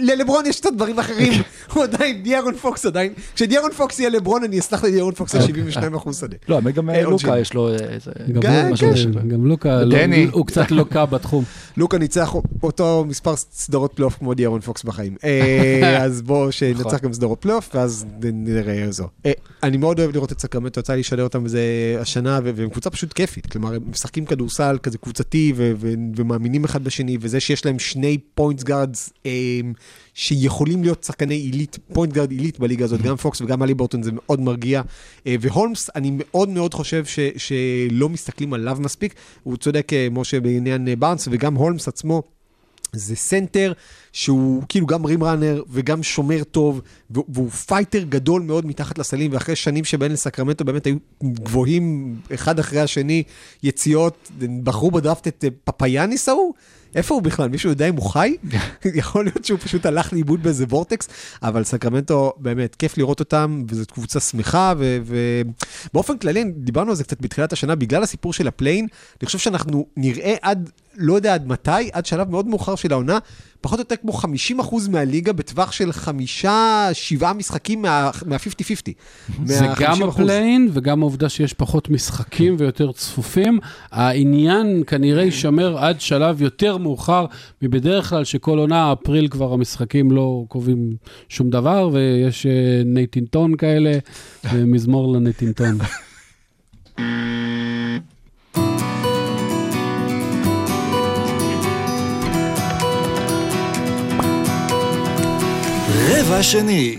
[0.00, 1.32] ללברון יש קצת דברים אחרים,
[1.72, 5.94] הוא עדיין, דיארון פוקס עדיין, כשדיארון פוקס יהיה לברון, אני אסלח לדיארון פוקס על 72
[5.94, 6.36] אחוז שדה.
[6.48, 7.02] לא, האמת גם אה, אה.
[7.02, 8.10] לוקה יש לו איזה...
[8.32, 9.12] גם, כן, לא- כן.
[9.30, 10.28] כן, לוקה, לא- דני.
[10.32, 11.44] הוא קצת לוקה בתחום.
[11.76, 15.16] לוקה ניצח אותו מספר סדרות פלייאוף כמו דיארון פוקס בחיים.
[15.24, 16.98] אה, אז בואו שננצח נכון.
[17.02, 19.08] גם סדרות פלייאוף, ואז נראה זו.
[19.26, 21.62] אה, אני מאוד אוהב לראות את סקרמנטו, יצא לי לשדר אותם בזה
[22.00, 23.46] השנה, והם קבוצה פשוט כיפית.
[23.46, 25.52] כלומר, הם משחקים כדורסל כזה קבוצתי,
[26.16, 28.62] ומאמינים אחד בשני, וזה שיש להם שני point
[28.92, 29.10] guards
[30.14, 34.40] שיכולים להיות שחקני עילית, point guard עילית בליגה הזאת, גם פוקס וגם הליברטון, זה מאוד
[34.40, 34.82] מרגיע.
[35.26, 39.14] אה, והולמס, אני מאוד מאוד חושב ש- שלא מסתכלים עליו מספיק.
[39.42, 42.22] הוא צודק, אה, משה, בעניין אה, בארנס, וגם הולמס עצמו.
[42.94, 43.72] זה סנטר
[44.12, 49.56] שהוא כאילו גם rim runner וגם שומר טוב, והוא- פייטר גדול מאוד מתחת לסלים, ואחרי
[49.56, 53.22] שנים שבהן לסקרמנטו באמת היו גבוהים אחד אחרי השני,
[53.62, 54.30] יציאות,
[54.62, 56.52] בחרו בדראפט את אה, פפאיאניס ההוא?
[56.94, 57.48] איפה הוא בכלל?
[57.48, 58.36] מישהו יודע אם הוא חי?
[58.94, 61.08] יכול להיות שהוא פשוט הלך לאיבוד באיזה vortex,
[61.42, 64.72] אבל סקרמנטו, באמת, כיף לראות אותם, וזו קבוצה שמחה,
[65.90, 68.86] ובאופן כללי, דיברנו על זה קצת בתחילת השנה, בגלל הסיפור של ה play-in,
[69.20, 73.18] אני חושב שאנחנו נראה עד, לא יודע עד מתי, עד שלב מאוד מאוחר של העונה,
[73.60, 74.24] פחות או יותר כמו 50%
[74.90, 78.92] מהליגה בטווח של חמישה, שבעה משחקים מה- מה-50-50.
[79.46, 80.08] זה גם מה- 50%.
[80.08, 83.58] ה play-in וגם העובדה שיש פחות משחקים ויותר צפופים.
[83.90, 87.26] העניין כנראה יישמר עד שלב יותר מאוחר
[87.62, 90.96] מבדרך כלל, שכל עונה, אפריל כבר המשחקים לא קובעים
[91.28, 93.98] שום דבר, ויש אה, נייטינטון כאלה,
[94.52, 95.78] ומזמור לנייטינטון.
[106.32, 106.98] רבע שני.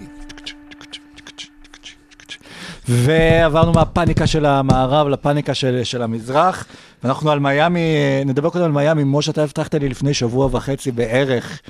[2.88, 6.66] ועברנו מהפאניקה של המערב לפאניקה של, של המזרח,
[7.04, 7.80] ואנחנו על מיאמי,
[8.26, 11.62] נדבר קודם על מיאמי, משה, אתה הבטחת לי לפני שבוע וחצי בערך,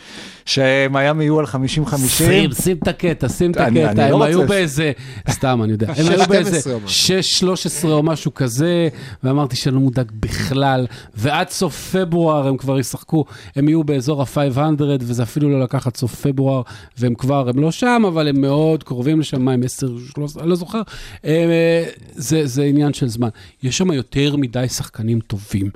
[0.46, 1.98] שמיאמי יהיו על 50-50.
[2.08, 4.48] שים, שים את הקטע, שים את הקטע, לא הם היו.
[4.48, 4.92] באיזה,
[5.30, 7.86] סתם, אני יודע, הם 6, היו באיזה 12 או משהו.
[7.88, 8.90] 6-13 או משהו כזה,
[9.24, 14.60] ואמרתי שאני לא מודאג בכלל, ועד סוף פברואר הם כבר ישחקו, הם יהיו באזור ה-500,
[15.02, 16.62] וזה אפילו לא לקחת סוף פברואר,
[16.98, 20.50] והם כבר, הם לא שם, אבל הם מאוד קרובים לשם, מה הם 10, 13, אני
[20.50, 20.82] לא זוכר,
[21.26, 23.30] אה, זה, זה עניין של זמן.
[23.64, 25.70] יש שם יותר מדי שחקנים טובים,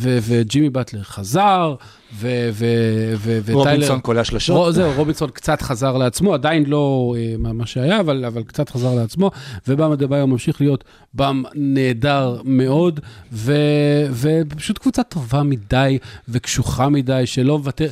[0.00, 1.74] וג'ימי באטלר חזר,
[2.18, 3.52] וטיילר...
[3.52, 4.56] רובינסון קולע שלשות.
[4.56, 9.30] רו- זהו, רובינסון קצת חזר לעצמו, עדיין לא אה, מה שהיה, אבל, קצת חזר לעצמו,
[9.68, 13.00] ובאמה דה ממשיך להיות באם נהדר מאוד,
[14.12, 17.88] ופשוט קבוצה טובה מדי וקשוחה מדי, שלא מוותר.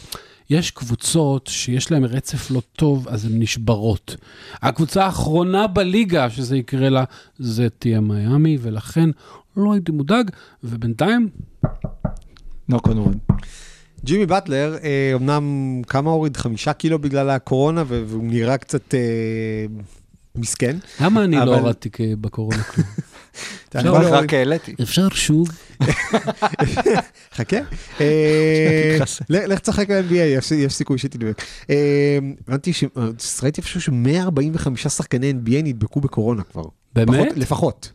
[0.50, 4.16] יש קבוצות שיש להן רצף לא טוב, אז הן נשברות.
[4.62, 7.04] הקבוצה האחרונה בליגה שזה יקרה לה,
[7.38, 9.10] זה תהיה מיאמי, ולכן
[9.56, 10.30] לא הייתי מודאג,
[10.64, 11.28] ובינתיים,
[12.68, 13.18] נוק און ווד.
[14.04, 15.42] ג'ימי באטלר, אה, אמנם
[15.86, 16.36] כמה הוריד?
[16.36, 19.00] חמישה קילו בגלל הקורונה, והוא נראה קצת אה,
[20.36, 20.76] מסכן.
[21.00, 21.88] למה אני לא הורדתי
[22.20, 22.86] בקורונה כלום?
[24.12, 24.74] רק העליתי.
[24.82, 25.48] אפשר שוב?
[27.36, 27.56] חכה.
[28.00, 28.98] אה.
[29.30, 31.42] לך תשחק ב-NBA, יש יש סיכוי שתדבק.
[32.48, 32.84] הבנתי ש...
[33.42, 36.62] ראיתי איפשהו ש-145 שחקני NBA נדבקו בקורונה כבר.
[36.94, 37.26] באמת?
[37.26, 37.92] פחות- לפחות.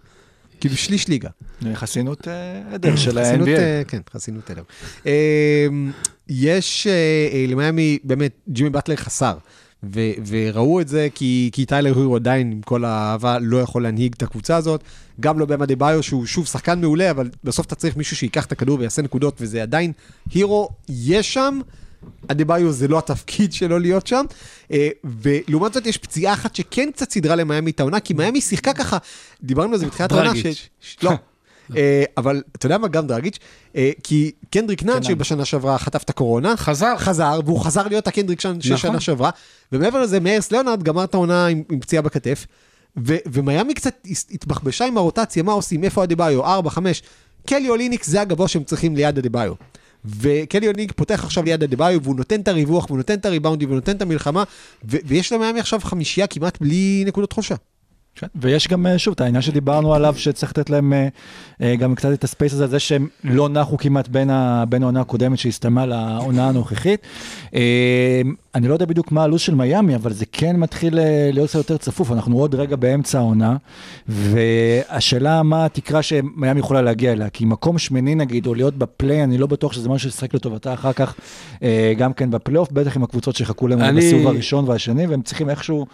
[0.60, 1.30] כאילו שליש ליגה.
[1.74, 3.50] חסינות אה, עדר של ה-NBA.
[3.50, 4.64] אה, כן, חסינות עדר.
[5.06, 5.68] אה,
[6.30, 9.38] יש אה, למיאמי, באמת, ג'ימי באטלר חסר.
[9.84, 14.14] ו- וראו את זה כי, כי טיילר הירו עדיין, עם כל האהבה, לא יכול להנהיג
[14.18, 14.84] את הקבוצה הזאת.
[15.20, 18.46] גם לא במה דה ביו, שהוא שוב שחקן מעולה, אבל בסוף אתה צריך מישהו שייקח
[18.46, 19.92] את הכדור ויעשה נקודות, וזה עדיין
[20.34, 21.60] הירו, יש שם.
[22.28, 24.26] אדה-ביו זה לא התפקיד שלו להיות שם,
[24.72, 28.74] אה, ולעומת זאת יש פציעה אחת שכן קצת סידרה למיאמי את העונה, כי מיאמי שיחקה
[28.74, 28.98] ככה,
[29.44, 30.70] דיברנו על זה בתחילת העונה, דרגיץ'.
[31.04, 31.12] לא,
[31.76, 33.40] אה, אבל אתה יודע מה, גם דרגיץ',
[33.76, 35.04] אה, כי קנדריק נאן קנן.
[35.04, 36.98] שבשנה שעברה חטף את הקורונה, חזר.
[36.98, 38.78] חזר, והוא חזר להיות הקנדריק של נכון.
[38.78, 39.30] שנה שעברה,
[39.72, 42.46] ומעבר לזה, מאירס ליאונרד גמר את העונה עם פציעה בכתף,
[43.06, 47.04] ומיאמי קצת התבחבשה עם הרוטציה, מה עושים, איפה אדה-ביו, 4, 5,
[47.48, 49.54] קלי אוליניק זה הגבוה שהם צריכים ליד אדה-ביו.
[50.08, 53.76] וקלי אוליניק פותח עכשיו ליד אדה-ביו, והוא נותן את הריווח, והוא נותן את הריבאונדים, והוא
[53.76, 54.44] נותן את המלחמה,
[54.84, 57.56] ו- ויש למיאמי עכשיו חמישייה כמעט בלי נקודות חולשה.
[58.20, 61.08] כן, ויש גם, אה, שוב, את העניין שדיברנו עליו, שצריך לתת להם אה,
[61.62, 65.02] אה, גם קצת את הספייס הזה, זה שהם לא נחו כמעט בין ה- בין העונה
[65.02, 67.02] הקודמת שהסתיימה לעונה הנוכחית.
[68.56, 71.00] אני לא יודע בדיוק מה הלו"ז של מיאמי, אבל זה כן מתחיל
[71.34, 73.58] להיות קצת יותר צפוף, אנחנו עוד רגע באמצע העונה,
[74.08, 79.38] והשאלה מה התקרה שמיאמי יכולה להגיע אליה, כי מקום שמיני נגיד, או להיות בפליי, אני
[79.38, 81.16] לא בטוח שזה משהו שישחק לטובתה אחר כך,
[81.98, 85.86] גם כן בפלייאוף, בטח עם הקבוצות שיחכו להם אני- בסיבוב הראשון והשני, והם צריכים איכשהו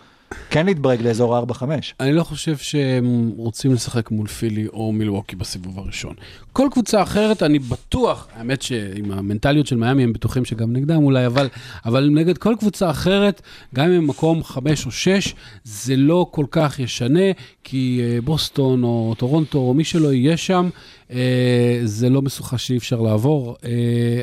[0.49, 1.63] כן להתברג לאזור ה-4-5.
[1.99, 6.13] אני לא חושב שהם רוצים לשחק מול פילי או מילווקי בסיבוב הראשון.
[6.53, 11.25] כל קבוצה אחרת, אני בטוח, האמת שעם המנטליות של מיאמי הם בטוחים שגם נגדם אולי,
[11.25, 11.49] אבל,
[11.85, 13.41] אבל נגד כל קבוצה אחרת,
[13.75, 17.31] גם אם הם מקום חמש או שש, זה לא כל כך ישנה,
[17.63, 20.69] כי אה, בוסטון או טורונטו או מי שלא יהיה שם,
[21.11, 23.55] אה, זה לא משוכה שאי אפשר לעבור.
[23.65, 24.21] אה,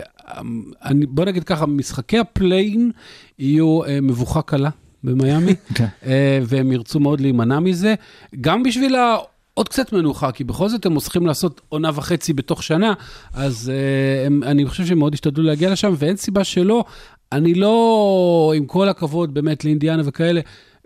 [0.84, 2.90] אני, בוא נגיד ככה, משחקי ה play-in
[3.38, 4.70] יהיו מבוכה קלה.
[5.04, 5.86] במיאמי, כן.
[6.06, 7.94] אה, והם ירצו מאוד להימנע מזה,
[8.40, 9.16] גם בשביל ה...
[9.54, 12.92] עוד קצת מנוחה, כי בכל זאת הם צריכים לעשות עונה וחצי בתוך שנה,
[13.34, 16.84] אז אה, הם, אני חושב שהם מאוד השתדלו להגיע לשם, ואין סיבה שלא.
[17.32, 20.40] אני לא, עם כל הכבוד באמת לאינדיאנה וכאלה,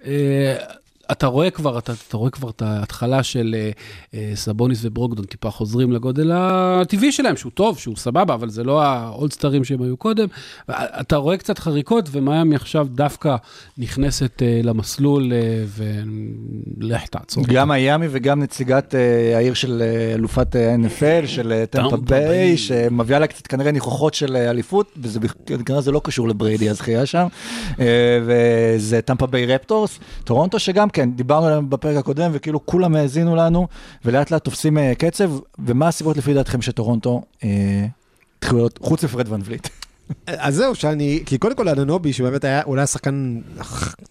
[0.07, 0.57] אה,
[1.12, 3.71] אתה רואה כבר, אתה, אתה רואה כבר את ההתחלה של אה,
[4.14, 8.83] אה, סבוניס וברוקדון טיפה חוזרים לגודל הטבעי שלהם, שהוא טוב, שהוא סבבה, אבל זה לא
[8.83, 10.27] האולדסטרים שהם היו קודם.
[10.71, 13.37] אתה רואה קצת חריקות, ומיאמי עכשיו דווקא
[13.79, 15.64] נכנסת אה, למסלול, אה,
[16.79, 17.45] ולך תעצור.
[17.47, 22.57] גם מיאמי וגם נציגת אה, העיר של אה, אלופת ה-NFL, של אה, טמפה ביי.
[22.57, 25.21] שמביאה לה קצת כנראה ניחוחות של אה, אליפות, וזה
[25.67, 27.27] כנראה זה לא קשור לבריידי הזכייה שם,
[27.81, 33.37] אה, וזה טמפה ביי רפטורס, טורונטו שגם כן, דיברנו עליהם בפרק הקודם, וכאילו כולם האזינו
[33.37, 33.69] לנו,
[34.05, 37.87] ולאט לאט תופסים אה, קצב, ומה הסיבות לפי דעתכם שטורונטו אה,
[38.39, 39.69] התחילו להיות, חוץ מפרד ון ווליט?
[40.27, 43.41] אז זהו, שאני, כי קודם כל אננובי, שבאמת היה אולי השחקן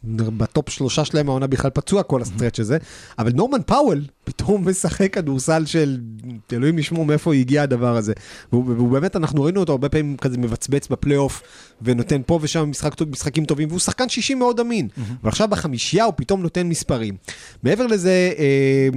[0.04, 2.78] בטופ שלושה שלהם העונה בכלל פצוע כל ה stretch הזה,
[3.19, 5.98] אבל נורמן פאוול פתאום משחק כדורסל של,
[6.53, 8.13] אלוהים ישמור מאיפה הגיע הדבר הזה.
[8.51, 11.41] והוא, באמת, אנחנו ראינו אותו הרבה פעמים כזה מבצבץ בפלייאוף,
[11.82, 14.88] ונותן פה ושם משחק, משחקים טובים, והוא שחקן שישי מאוד אמין.
[15.23, 17.15] ועכשיו בחמישייה הוא פתאום נותן מספרים.
[17.63, 18.88] מעבר לזה, אה,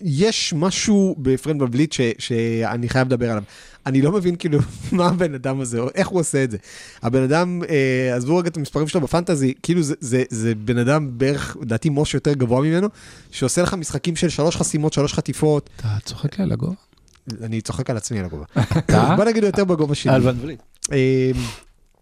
[0.00, 3.42] יש משהו בפרד ון ווליט ש, שאני חייב לדבר עליו.
[3.86, 4.58] אני לא מבין כאילו
[4.92, 6.56] מה הבן אדם הזה, או איך הוא עושה את זה.
[7.02, 11.18] הבן אדם, אה, עזבו רגע את המספרים שלו בפנטזי, כאילו זה, זה, זה בן אדם
[11.18, 12.88] בערך, לדעתי משה יותר גבוה ממנו,
[13.30, 16.74] שעושה לך משחקים של שלוש חסימות, שלוש חטיפות, אתה צוחק לי על הגובה?
[17.42, 18.44] אני צוחק על עצמי על הגובה.
[18.78, 19.14] אתה?
[19.16, 20.12] בוא נגיד יותר בגובה שלי.
[20.12, 20.60] על ון וליט.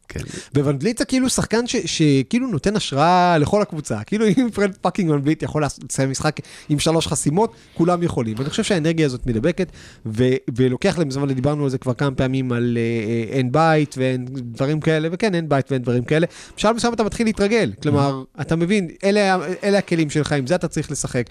[0.08, 0.20] כן.
[0.54, 3.98] וון וליט זה כאילו שחקן שכאילו נותן השראה לכל הקבוצה.
[4.06, 8.34] כאילו אם פרד fucking ון יכול לסיים משחק עם שלוש חסימות, כולם יכולים.
[8.38, 9.72] ואני חושב שהאנרגיה הזאת מדבקת,
[10.06, 13.94] ו- ולוקח להם זמן, דיברנו על זה כבר כמה פעמים, על אה, אה, אין בית
[13.98, 16.26] ואין דברים כאלה, וכן, אין בית ואין דברים כאלה.
[16.56, 17.72] בשלב מסוים אתה מתחיל להתרגל.
[17.82, 21.26] כלומר, אתה מבין, אלה, אלה הכלים שלך, עם זה אתה צריך לשחק.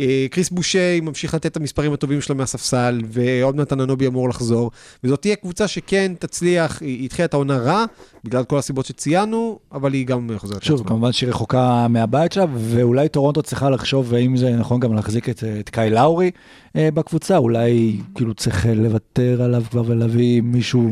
[0.00, 4.70] אה, קריס בושה ממשיך לתת את המספרים הטובים שלו מהספסל, ועוד מעט אננובי אמור לחזור.
[5.04, 7.84] וזאת תהיה קבוצה שכן תצליח, היא התחילה את העונה רע,
[8.24, 10.62] בגלל כל הסיבות שציינו, אבל היא גם חוזרת.
[10.62, 10.88] שוב, לעצמה.
[10.88, 15.44] כמובן שהיא רחוקה מהבית שלה, ואולי טורונטו צריכה לחשוב, האם זה נכון גם להחזיק את,
[15.60, 16.30] את קאי לאורי
[16.76, 20.90] אה, בקבוצה, אולי כאילו צריך אה, לוותר עליו כבר ולהביא מישהו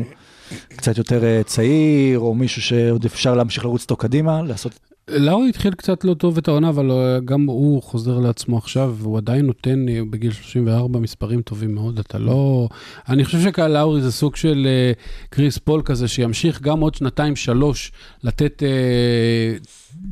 [0.69, 5.73] קצת יותר אה, צעיר, או מישהו שעוד אפשר להמשיך לרוץ איתו קדימה, לעשות לאורי התחיל
[5.73, 9.89] קצת לא טוב את העונה, אבל אה, גם הוא חוזר לעצמו עכשיו, והוא עדיין נותן
[9.89, 11.99] אה, בגיל 34 מספרים טובים מאוד.
[11.99, 12.69] אתה לא...
[13.09, 14.91] אני חושב שקהל לאורי זה סוג של אה,
[15.29, 17.91] קריס פול כזה, שימשיך גם עוד שנתיים-שלוש
[18.23, 19.57] לתת אה,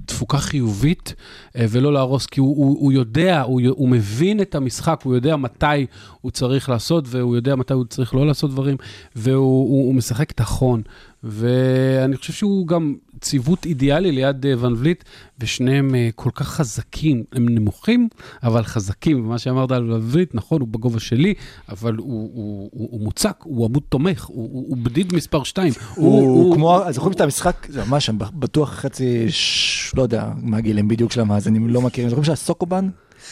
[0.06, 1.14] תפוקה חיובית,
[1.56, 5.36] אה, ולא להרוס, כי הוא, הוא, הוא יודע, הוא, הוא מבין את המשחק, הוא יודע
[5.36, 5.86] מתי
[6.22, 8.78] הוא צריך לעשות, והוא יודע מתי הוא צריך לא לעשות דברים,
[9.16, 9.36] והוא
[9.70, 10.82] הוא, הוא משחק תחון.
[11.24, 15.04] ואני חושב שהוא גם ציוות אידיאלי ליד אה, ון וליט,
[15.40, 18.08] ושניהם אה, כל כך חזקים, הם נמוכים,
[18.44, 19.26] אבל חזקים.
[19.26, 21.34] ומה שאמרת על ון וליט, נכון, הוא בגובה שלי,
[21.70, 25.74] אבל הוא, הוא, הוא, הוא מוצק, הוא עמוד תומך, הוא, הוא, הוא בדיד מספר 2.
[25.96, 29.92] הוא, הוא כמו, אז זוכרים את המשחק, זה ממש, בטוח חצי, ש...
[29.96, 32.90] לא יודע מה הגילים בדיוק של המאזינים, לא מכירים, זוכרים שהיה סוקובן?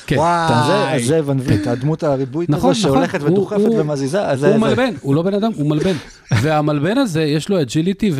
[0.08, 0.16] כן.
[0.16, 0.96] זה, וואי.
[0.96, 2.94] אז זה ון וליט, הדמות הריבועית נכון, הזו נכון.
[2.94, 4.60] שהולכת הוא- ודוחפת הוא- ומזיזה, אז זה הוא זה.
[4.60, 5.94] מלבן, הוא לא בן אדם, הוא מלבן.
[6.42, 8.12] והמלבן הזה, יש לו agility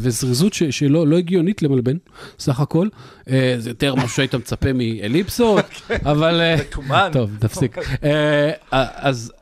[0.00, 1.96] וזריזות ש- שלא לא הגיונית למלבן,
[2.38, 2.88] סך הכל.
[3.30, 5.64] אה, זה יותר משהו שהיית מצפה מאליפסות,
[6.12, 6.40] אבל...
[6.40, 7.08] אה, מתומן.
[7.12, 7.78] טוב, תפסיק.
[8.04, 9.32] אה, אז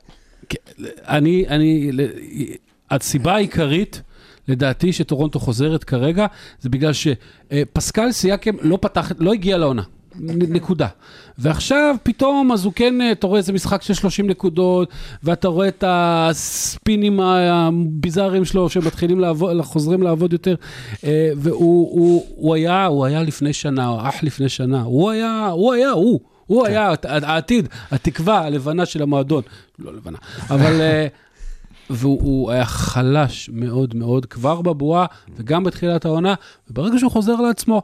[0.49, 0.55] כ-
[1.07, 1.91] אני, אני,
[2.91, 4.01] הסיבה העיקרית...
[4.47, 6.25] לדעתי שטורונטו חוזרת כרגע,
[6.61, 9.81] זה בגלל שפסקל סייקם לא פתח, לא הגיע לעונה.
[10.49, 10.87] נקודה.
[11.37, 14.89] ועכשיו פתאום אז הוא כן, אה, אתה רואה איזה משחק של 30 נקודות,
[15.23, 20.55] ואתה רואה את הספינים הביזאריים שלו שמתחילים לעבוד, חוזרים לעבוד יותר,
[21.03, 25.47] אה, והוא הוא, הוא היה, הוא היה לפני שנה, או אח לפני שנה, הוא היה,
[25.47, 26.19] הוא היה, הוא.
[26.47, 29.41] הוא היה הת- העתיד, התקווה הלבנה של המועדון.
[29.79, 30.17] לא לבנה,
[30.49, 30.81] אבל...
[30.81, 31.07] אה,
[31.89, 35.05] והוא הוא היה חלש מאוד מאוד כבר בבועה
[35.37, 36.33] וגם בתחילת העונה,
[36.69, 37.81] וברגע שהוא חוזר לעצמו,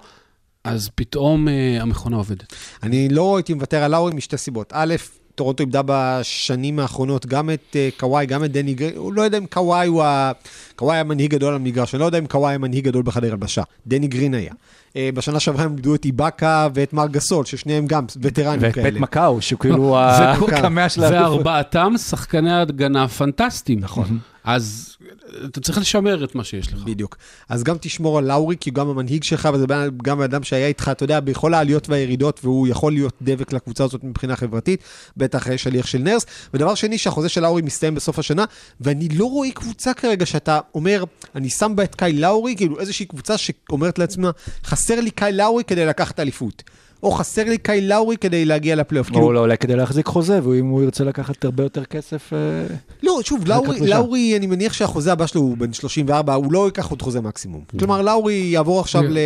[0.63, 2.53] אז פתאום אה, המכונה עובדת.
[2.83, 4.73] אני לא הייתי מוותר על לאורי משתי סיבות.
[4.75, 4.95] א',
[5.35, 9.37] טורונטו איבדה בשנים האחרונות גם את אה, קוואי, גם את דני גרין, הוא לא יודע
[9.37, 10.31] אם קוואי הוא ה...
[10.75, 13.31] קוואי היה מנהיג גדול על המגרש, אני לא יודע אם קוואי היה מנהיג גדול בחדר
[13.31, 13.63] הלבשה.
[13.87, 14.51] דני גרין היה.
[14.89, 18.91] אה, בשנה שעברה הם איבדו את איבאקה ואת מארק גסול, ששניהם גם וטרנים ואת כאלה.
[18.91, 21.01] פט מקאו, שהוא כאילו הקמע של.
[21.01, 23.79] וארבעתם שחקני הגנה פנטסטיים.
[23.79, 24.19] נכון.
[24.43, 24.97] אז
[25.45, 26.83] אתה צריך לשמר את מה שיש לך.
[26.83, 27.17] בדיוק.
[27.49, 29.65] אז גם תשמור על לאורי, כי הוא גם המנהיג שלך, וזה
[30.03, 33.83] גם בן אדם שהיה איתך, אתה יודע, בכל העליות והירידות, והוא יכול להיות דבק לקבוצה
[33.83, 34.83] הזאת מבחינה חברתית,
[35.17, 36.25] בטח שליח של נרס.
[36.53, 38.45] ודבר שני, שהחוזה של לאורי מסתיים בסוף השנה,
[38.81, 41.03] ואני לא רואה קבוצה כרגע שאתה אומר,
[41.35, 44.31] אני שם בה את קאי לאורי, כאילו איזושהי קבוצה שאומרת לעצמה,
[44.65, 46.63] חסר לי קאי לאורי כדי לקחת אליפות.
[47.03, 49.09] או חסר לי קאי לאורי כדי להגיע לפלייאוף.
[49.09, 52.33] כאילו, או לא, אולי כדי להחזיק חוזה, ואם הוא ירצה לקחת הרבה יותר כסף...
[52.33, 53.87] אה, לא, שוב, לאורי.
[53.87, 57.61] לאורי, אני מניח שהחוזה הבא שלו הוא בן 34, הוא לא ייקח עוד חוזה מקסימום.
[57.79, 59.17] כלומר, לאורי יעבור עכשיו הוא ל...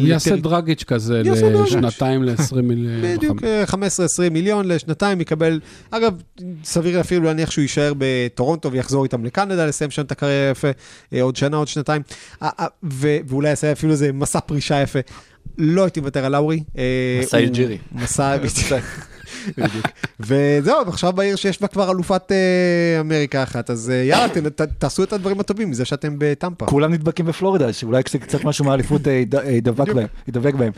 [0.00, 1.22] הוא יעשה דרגיץ' כזה.
[1.22, 3.02] לשנתיים ל-20 מיליון.
[3.16, 3.76] בדיוק, אה, 15-20
[4.30, 6.22] מיליון לשנתיים, יקבל, אגב,
[6.64, 10.68] סביר אפילו להניח שהוא יישאר בטורונטו ויחזור איתם לקנדה, לסיים שם את הקריירה יפה,
[11.12, 12.02] אה, עוד שנה, עוד שנתיים,
[12.42, 14.98] אה, אה, ו- ואולי יעשה אפילו איזה מסע פרישה יפה.
[15.58, 16.62] לא הייתי מוותר על לאורי.
[17.22, 17.78] מסע אלג'ירי.
[17.92, 18.36] מסע,
[19.58, 19.86] בדיוק.
[20.20, 24.26] וזהו, ועכשיו בעיר שיש בה כבר אלופת אה, אמריקה אחת, אז אה, יאללה,
[24.78, 26.66] תעשו את הדברים הטובים מזה שאתם בטמפה.
[26.66, 29.34] כולם נדבקים בפלורידה, שאולי קצת- משהו מהאליפות אה, יד-
[30.28, 30.72] ידבק בהם.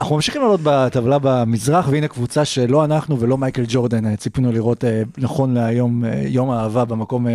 [0.00, 4.84] אנחנו ממשיכים לעלות בטבלה במזרח, והנה קבוצה שלא אנחנו ולא מייקל ג'ורדן ציפינו לראות
[5.18, 7.26] נכון להיום יום האהבה במקום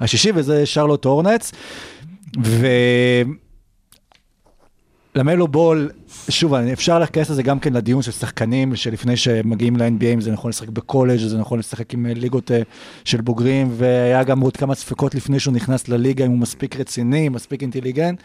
[0.00, 1.52] השישי, וזה שרלוט הורנץ.
[2.44, 2.66] ו...
[5.16, 5.90] למלו בול,
[6.28, 10.48] שוב, אפשר להיכנס לזה גם כן לדיון של שחקנים, שלפני שמגיעים ל-NBA, אם זה נכון
[10.48, 12.60] לשחק בקולג', זה נכון לשחק עם אה, ליגות אה,
[13.04, 17.28] של בוגרים, והיה גם עוד כמה ספקות לפני שהוא נכנס לליגה, אם הוא מספיק רציני,
[17.28, 18.20] מספיק אינטליגנט.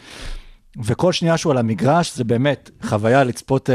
[0.78, 3.74] וכל שנייה שהוא על המגרש, זה באמת חוויה לצפות אה,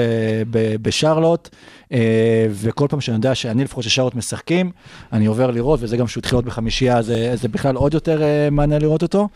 [0.50, 1.50] ב- בשרלוט,
[1.92, 4.72] אה, וכל פעם שאני יודע שאני לפחות ששרלוט משחקים,
[5.14, 8.50] אני עובר לראות, וזה גם שהוא התחיל להיות בחמישייה, זה, זה בכלל עוד יותר אה,
[8.52, 9.30] מעניין לראות אותו.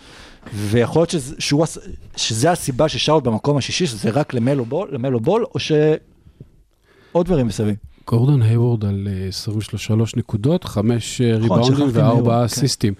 [0.53, 1.65] ויכול להיות שזה, שהוא,
[2.15, 7.75] שזה הסיבה ששרלוט במקום השישי, שזה רק למלו בול, למלו בול, או שעוד דברים מסביב.
[8.07, 12.45] גורדון היוורד על אה, 23 נקודות, 5 ריבאונדים שכחתי וארבעה מהיוורד, כן.
[12.45, 12.93] אסיסטים.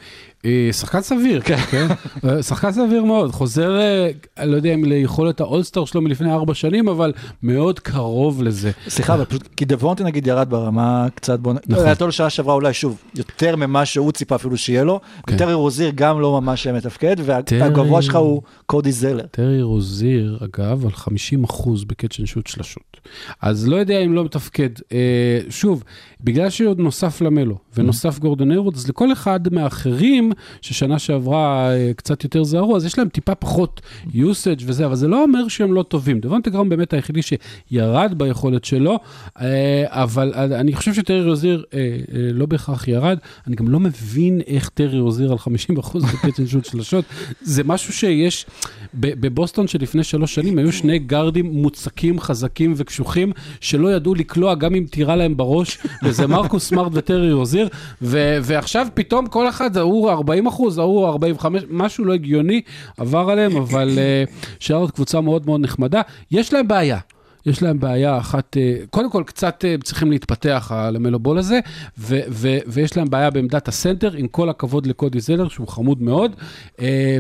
[0.45, 1.88] אה, שחקן סביר, כן?
[2.25, 6.54] אה, שחקן סביר מאוד, חוזר, אה, אני לא יודע אם ליכולת האולסטאר שלו מלפני ארבע
[6.54, 8.71] שנים, אבל מאוד קרוב לזה.
[8.88, 11.54] סליחה, אבל פשוט, כי דבונטי נגיד ירד ברמה קצת, בוא.
[11.54, 11.65] נכון.
[11.67, 11.91] נכון.
[11.91, 12.12] נכון.
[12.12, 15.36] שנה שעברה אולי שוב, יותר ממה שהוא ציפה אפילו שיהיה לו, כן.
[15.36, 19.25] וטרי רוזיר גם לא ממש מתפקד, והגבוה שלך הוא קודי זלר.
[19.32, 21.86] טרי רוזיר, אגב, על 50 אחוז
[22.19, 22.97] and shoot שלשות.
[23.41, 24.69] אז לא יודע אם לא מתפקד.
[24.91, 25.84] אה, שוב,
[26.21, 30.28] בגלל שעוד נוסף למלו ונוסף גורדון היוורד, אז לכל אחד מהאחרים
[30.61, 35.07] ששנה שעברה אה, קצת יותר זהרו, אז יש להם טיפה פחות usage וזה, אבל זה
[35.07, 36.19] לא אומר שהם לא טובים.
[36.19, 38.99] דבונטה גראם באמת היחידי שירד ביכולת שלו,
[39.41, 41.95] אה, אבל אני חושב שטרי רוזיר אה, אה,
[42.33, 47.06] לא בהכרח ירד, אני גם לא מבין איך טרי רוזיר על 50% בקצ'ן שוט שלשות,
[47.41, 48.45] זה משהו שיש,
[48.93, 53.31] בבוסטון שלפני שלוש שנים היו שני גארדים מוצקים, חזקים וקשוחים,
[53.62, 57.67] שלא ידעו לקלוע גם אם תירה להם בראש, וזה מרקוס סמארט וטרי רוזיר,
[58.01, 62.61] ועכשיו פתאום כל אחד, ההוא 40 אחוז, ההוא 45, משהו לא הגיוני
[62.97, 66.01] עבר עליהם, אבל uh, שרלוט קבוצה מאוד מאוד נחמדה.
[66.31, 66.99] יש להם בעיה.
[67.45, 71.59] יש להם בעיה אחת, אה, קודם כל קצת אה, צריכים להתפתח למלו בול הזה,
[71.97, 76.35] ו- ו- ויש להם בעיה בעמדת הסנטר, עם כל הכבוד לקודי זלר, שהוא חמוד מאוד,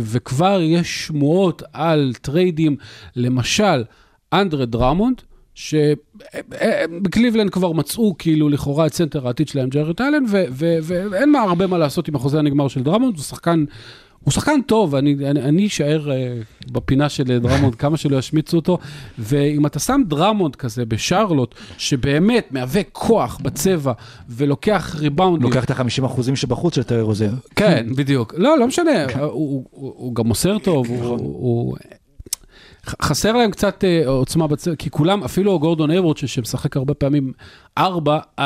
[0.01, 2.75] וכבר יש שמועות על טריידים,
[3.15, 3.83] למשל,
[4.33, 5.21] אנדרה דרמונד,
[5.59, 11.77] שבקליבלנד כבר מצאו כאילו לכאורה את סנטר העתיד שלהם, ג'רד אלן, ואין מה הרבה מה
[11.77, 13.65] לעשות עם החוזה הנגמר של דרמונד, הוא שחקן...
[14.23, 16.13] הוא שחקן טוב, אני, אני, אני אשאר אה,
[16.71, 18.77] בפינה של דרמונד כמה שלא ישמיצו אותו,
[19.19, 23.93] ואם אתה שם דרמונד כזה בשרלוט, שבאמת מהווה כוח בצבע
[24.29, 25.49] ולוקח ריבאונדים.
[25.49, 27.31] לוקח את ה-50 אחוזים שבחוץ של טרי רוזיר.
[27.55, 28.33] כן, בדיוק.
[28.37, 31.77] לא, לא משנה, הוא, הוא, הוא, הוא גם מוסר טוב, הוא, הוא,
[33.01, 37.33] חסר להם קצת אה, עוצמה בצד, כי כולם, אפילו גורדון היוורד, שמשחק הרבה פעמים
[37.77, 38.43] ארבע, אה,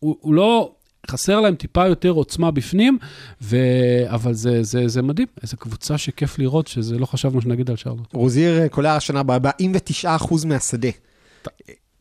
[0.00, 0.72] הוא, הוא לא...
[1.10, 2.98] חסר להם טיפה יותר עוצמה בפנים,
[3.42, 3.56] ו...
[4.06, 8.12] אבל זה, זה, זה מדהים, איזו קבוצה שכיף לראות, שזה לא חשבנו שנגיד על שרלוט.
[8.12, 10.88] רוזיר קולע השנה ב-49% מהשדה.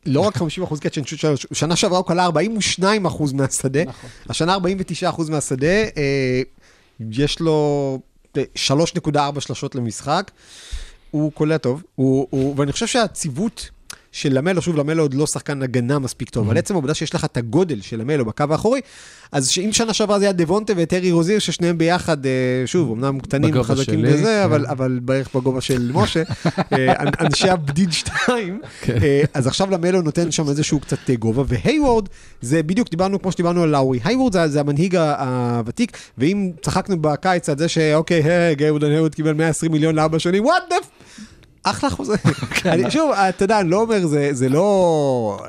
[0.06, 3.84] לא רק 50 אחוז catch and shoot שלו, שנה שעברה הוא קלע 42 אחוז מהשדה,
[3.84, 4.10] נכון.
[4.30, 6.42] השנה 49 אחוז מהשדה, אה,
[7.12, 8.00] יש לו
[8.56, 10.32] 3.4 שלשות למשחק.
[11.12, 13.70] הוא קולע טוב, הוא, הוא, ואני חושב שהציוות
[14.12, 17.26] של למלו, שוב, למלו עוד לא שחקן הגנה מספיק טוב, אבל עצם העובדה שיש לך
[17.26, 18.82] את הגודל של למלו בקו האחורי,
[19.32, 22.32] אז אם שנה שעברה זה היה דבונטה וטרי רוזיר, ששניהם ביחד, אה,
[22.66, 24.44] שוב, אמנם קטנים, חזקים וזה, כן.
[24.44, 26.24] אבל, אבל בערך בגובה של משה,
[26.74, 28.98] אה, אנשי הבדיד שתיים, כן.
[29.04, 32.10] אה, אז עכשיו למלו נותן שם איזשהו קצת גובה, והייוורד,
[32.42, 37.50] זה בדיוק, דיברנו כמו שדיברנו על לאורי, הייוורד זה, זה המנהיג הוותיק, ואם צחקנו בקיץ
[37.50, 40.76] על זה שאוקיי, היי, הייוורד קיבל 120 מיליון לארבע שנים, וואט דה
[41.64, 42.18] אחלה חוזה.
[42.62, 42.90] כן.
[42.90, 44.00] שוב, אתה יודע, אני לא אומר,
[44.32, 45.40] זה לא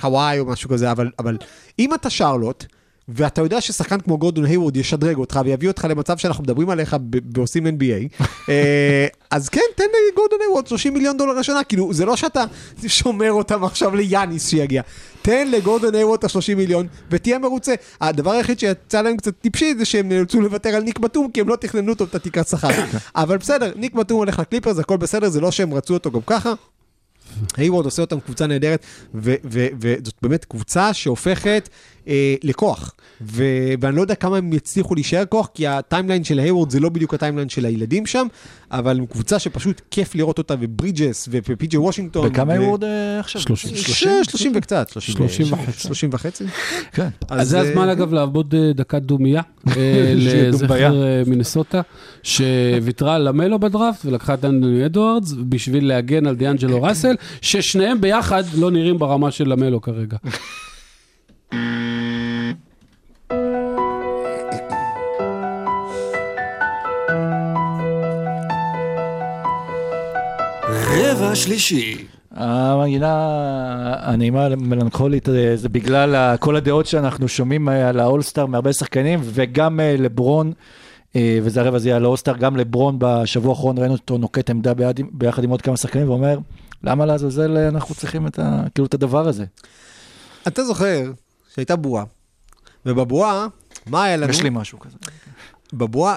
[0.00, 1.38] קוואי או משהו כזה, אבל
[1.78, 2.64] אם אתה שרלוט,
[3.08, 6.96] ואתה יודע ששחקן כמו גורדון היוורד ישדרג אותך ויביא אותך למצב שאנחנו מדברים עליך
[7.34, 12.16] ועושים NBA, אה, אז כן, תן לגורדון היוורד 30 מיליון דולר לשנה, כאילו, זה לא
[12.16, 12.44] שאתה
[12.86, 14.82] שומר אותם עכשיו ליאניס שיגיע.
[15.22, 17.74] תן לגורדון היוורד את ה-30 מיליון ותהיה מרוצה.
[18.00, 21.48] הדבר היחיד שיצא להם קצת טיפשי זה שהם נאלצו לוותר על ניק בטום כי הם
[21.48, 22.68] לא תכננו טוב את התקרת שכר.
[23.14, 26.52] אבל בסדר, ניק בטום הולך לקליפרס, הכל בסדר, זה לא שהם רצו אותו גם ככה.
[27.56, 31.68] הייוורד עושה אותם קבוצה נהדרת, וזאת באמת קבוצה שהופכת
[32.08, 32.94] אה, לכוח.
[33.20, 36.80] ו- ואני לא יודע כמה הם יצליחו להישאר כוח, כי ה timeline של הייוורד זה
[36.80, 38.26] לא בדיוק ה timeline של הילדים שם,
[38.70, 42.26] אבל הם קבוצה שפשוט כיף לראות אותה, וברידג'ס, ופי.ג'י וושינגטון.
[42.26, 43.42] וכמה הייוורד אה, עכשיו?
[43.42, 43.76] 30
[44.24, 44.88] 30 וקצת.
[44.88, 45.80] 30 וחצי.
[45.80, 46.44] 30 וחצי.
[46.92, 47.08] כן.
[47.28, 49.42] אז זה הזמן, אגב, לעבור אה, דקת דומייה
[50.14, 50.94] לזכר
[51.26, 51.80] מינסוטה,
[52.22, 58.42] שוויתרה על למלו בדראפט ולקחה את אנדוני אדוארדס בשביל להגן על דיאנג'לו ראסל, ששניהם ביחד
[58.54, 60.16] לא נראים ברמה של למלו כרגע.
[71.38, 72.06] רבע שלישי.
[72.30, 73.14] המנגינה
[73.98, 79.80] הנעימה המלנכולית אה, זה בגלל כל הדעות שאנחנו שומעים אה, על האולסטאר מהרבה שחקנים וגם
[79.80, 80.52] אה, לברון,
[81.42, 85.44] וזה הרבע הזה על האולסטאר, גם לברון בשבוע האחרון ראינו אותו נוקט עמדה ביחד, ביחד
[85.44, 86.38] עם עוד כמה שחקנים ואומר,
[86.84, 89.44] למה לעזאזל אנחנו צריכים את, ה, כאילו את הדבר הזה?
[90.46, 91.12] אתה זוכר
[91.54, 92.04] שהייתה בועה,
[92.86, 93.46] ובבועה,
[93.86, 94.30] מה היה לנו?
[94.30, 94.96] יש לי משהו כזה.
[95.72, 96.16] בבועה,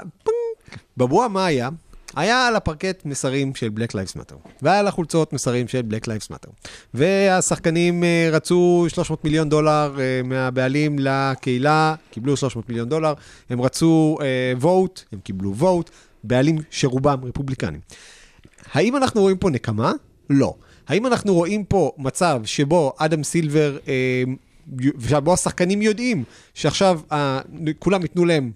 [0.97, 1.69] בבועה מה היה?
[2.16, 6.32] היה על הפרקט מסרים של Black Lives Matter, והיה על החולצות מסרים של Black Lives
[6.32, 6.49] Matter.
[6.93, 13.14] והשחקנים אה, רצו 300 מיליון דולר אה, מהבעלים לקהילה, קיבלו 300 מיליון דולר,
[13.49, 14.18] הם רצו
[14.62, 15.91] vote, אה, הם קיבלו vote,
[16.24, 17.80] בעלים שרובם רפובליקנים.
[18.74, 19.91] האם אנחנו רואים פה נקמה?
[20.30, 20.53] לא.
[20.88, 23.78] האם אנחנו רואים פה מצב שבו אדם סילבר,
[25.09, 26.99] שבו השחקנים יודעים שעכשיו
[27.80, 28.51] כולם ייתנו להם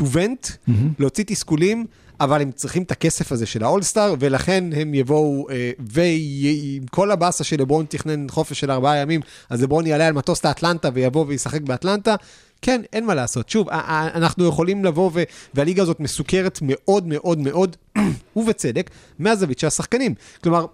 [0.00, 0.72] to vent, mm-hmm.
[0.98, 1.86] להוציא תסכולים,
[2.20, 7.44] אבל הם צריכים את הכסף הזה של האולסטאר, ולכן הם יבואו, אה, ועם כל הבאסה
[7.44, 9.20] שלברון תכנן חופש של ארבעה ימים,
[9.50, 12.14] אז לברון יעלה על מטוס לאטלנטה ויבוא וישחק באטלנטה.
[12.62, 13.48] כן, אין מה לעשות.
[13.48, 15.22] שוב, אנחנו יכולים לבוא, ו...
[15.54, 17.76] והליגה הזאת מסוכרת מאוד מאוד מאוד,
[18.36, 20.14] ובצדק, מהזווית של השחקנים.
[20.42, 20.66] כלומר,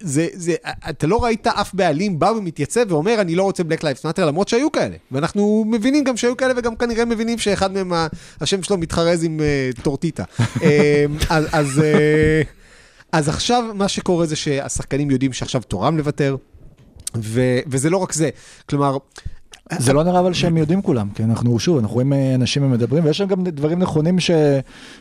[0.00, 0.54] זה, זה,
[0.90, 4.48] אתה לא ראית אף בעלים בא ומתייצב ואומר, אני לא רוצה Black Lives Matter, למרות
[4.48, 4.96] שהיו כאלה.
[5.12, 7.92] ואנחנו מבינים גם שהיו כאלה, וגם כנראה מבינים שאחד מהם,
[8.40, 10.24] השם שלו מתחרז עם uh, טורטיטה.
[10.62, 12.42] אה, אז, אז, אה,
[13.12, 16.36] אז עכשיו, מה שקורה זה שהשחקנים יודעים שעכשיו תורם לוותר,
[17.16, 18.30] ו, וזה לא רק זה.
[18.68, 18.96] כלומר,
[19.78, 23.04] זה לא נראה אבל שהם יודעים כולם, כי אנחנו, שוב, אנחנו רואים אה, אנשים מדברים,
[23.04, 24.30] ויש שם גם דברים נכונים ש...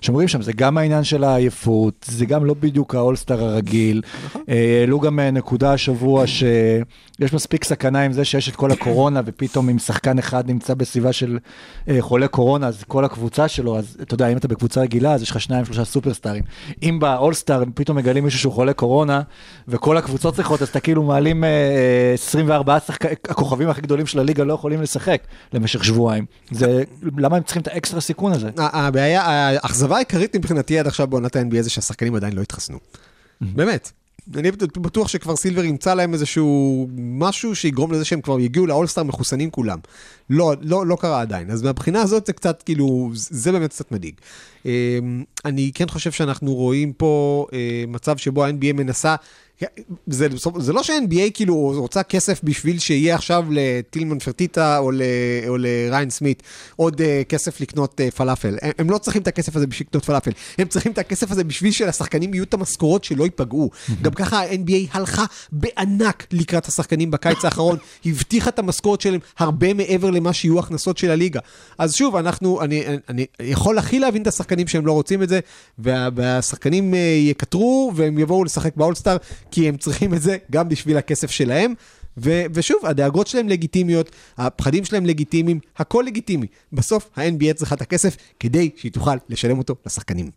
[0.01, 4.01] שאומרים שם, זה גם העניין של העייפות, זה גם לא בדיוק האולסטאר הרגיל.
[4.49, 9.21] אה, העלו גם אה, נקודה השבוע שיש מספיק סכנה עם זה שיש את כל הקורונה,
[9.25, 11.37] ופתאום אם שחקן אחד נמצא בסביבה של
[11.99, 15.31] חולה קורונה, אז כל הקבוצה שלו, אז אתה יודע, אם אתה בקבוצה רגילה, אז יש
[15.31, 16.43] לך שניים, שלושה סופרסטארים.
[16.83, 19.21] אם באולסטאר פתאום מגלים מישהו שהוא חולה קורונה,
[19.67, 24.19] וכל הקבוצות צריכות, אז אתה כאילו מעלים אה, אה, 24 שחקנים, הכוכבים הכי גדולים של
[24.19, 25.21] הליגה לא יכולים לשחק
[25.53, 26.25] למשך שבועיים.
[26.51, 26.83] זה,
[27.17, 28.49] למה הם צריכים את האקסטרה סיכון הזה?
[28.57, 32.77] הבעיה, האכזבה העיקרית מבחינתי עד עכשיו בעונת ה-NBA זה שהשחקנים עדיין לא התחסנו.
[33.41, 33.91] באמת.
[34.35, 39.49] אני בטוח שכבר סילבר ימצא להם איזשהו משהו שיגרום לזה שהם כבר יגיעו לאולסטאר מחוסנים
[39.49, 39.79] כולם.
[40.29, 41.51] לא, לא, לא קרה עדיין.
[41.51, 44.13] אז מהבחינה הזאת זה קצת, כאילו, זה באמת קצת מדאיג.
[44.65, 49.15] אמ, אני כן חושב שאנחנו רואים פה אה, מצב שבו ה-NBA מנסה,
[50.07, 55.01] זה, זה לא שה-NBA כאילו רוצה כסף בשביל שיהיה עכשיו לטילמן פרטיטה או, ל,
[55.47, 56.43] או לריין סמית
[56.75, 58.57] עוד uh, כסף לקנות uh, פלאפל.
[58.61, 61.43] הם, הם לא צריכים את הכסף הזה בשביל לקנות פלאפל, הם צריכים את הכסף הזה
[61.43, 63.69] בשביל שלשחקנים יהיו את המשכורות שלא ייפגעו.
[64.01, 70.09] גם ככה ה-NBA הלכה בענק לקראת השחקנים בקיץ האחרון, הבטיחה את המשכורת שלהם הרבה מעבר
[70.09, 71.39] למה שיהיו הכנסות של הליגה.
[71.77, 75.29] אז שוב, אנחנו, אני, אני, אני יכול הכי להבין את השחקנים שהם לא רוצים את
[75.29, 75.39] זה,
[75.79, 76.97] וה, והשחקנים uh,
[77.29, 79.17] יקטרו והם יבואו לשחק באולסטאר,
[79.51, 81.73] כי הם צריכים את זה גם בשביל הכסף שלהם.
[82.17, 86.47] ו- ושוב, הדאגות שלהם לגיטימיות, הפחדים שלהם לגיטימיים, הכל לגיטימי.
[86.73, 90.29] בסוף ה-NBA צריכה את הכסף כדי שהיא תוכל לשלם אותו לשחקנים.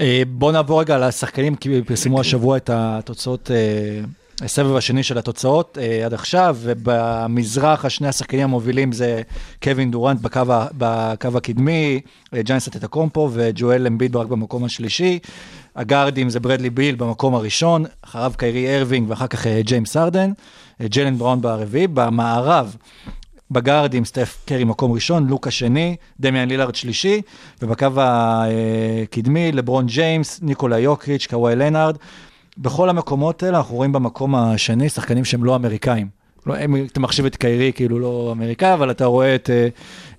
[0.00, 4.00] אה, בוא נעבור רגע לשחקנים, כי פרסמו השבוע את התוצאות, אה,
[4.44, 9.22] הסבב השני של התוצאות אה, עד עכשיו, ובמזרח השני השחקנים המובילים זה
[9.62, 10.40] קווין דורנט בקו,
[10.78, 12.00] בקו הקדמי,
[12.34, 15.18] יאניס אנטטוקומפו וג'ואל אמביד רק במקום השלישי.
[15.76, 20.32] הגארדים זה ברדלי ביל במקום הראשון, אחריו קיירי ארווינג ואחר כך אה, ג'יימס הארדן,
[20.80, 21.86] אה, ג'יילן בראון ברביעי.
[21.86, 22.76] במערב,
[23.50, 27.22] בגארדים סטף קרי מקום ראשון, לוקה שני, דמיאן לילארד שלישי,
[27.62, 31.96] ובקו הקדמי לברון ג'יימס, ניקולה יוקיץ', קוואי לנארד.
[32.58, 36.19] בכל המקומות האלה אנחנו רואים במקום השני שחקנים שהם לא אמריקאים.
[36.46, 39.68] לא, הם, אתה מחשיב את קיירי כאילו לא אמריקאי, אבל אתה רואה את אה,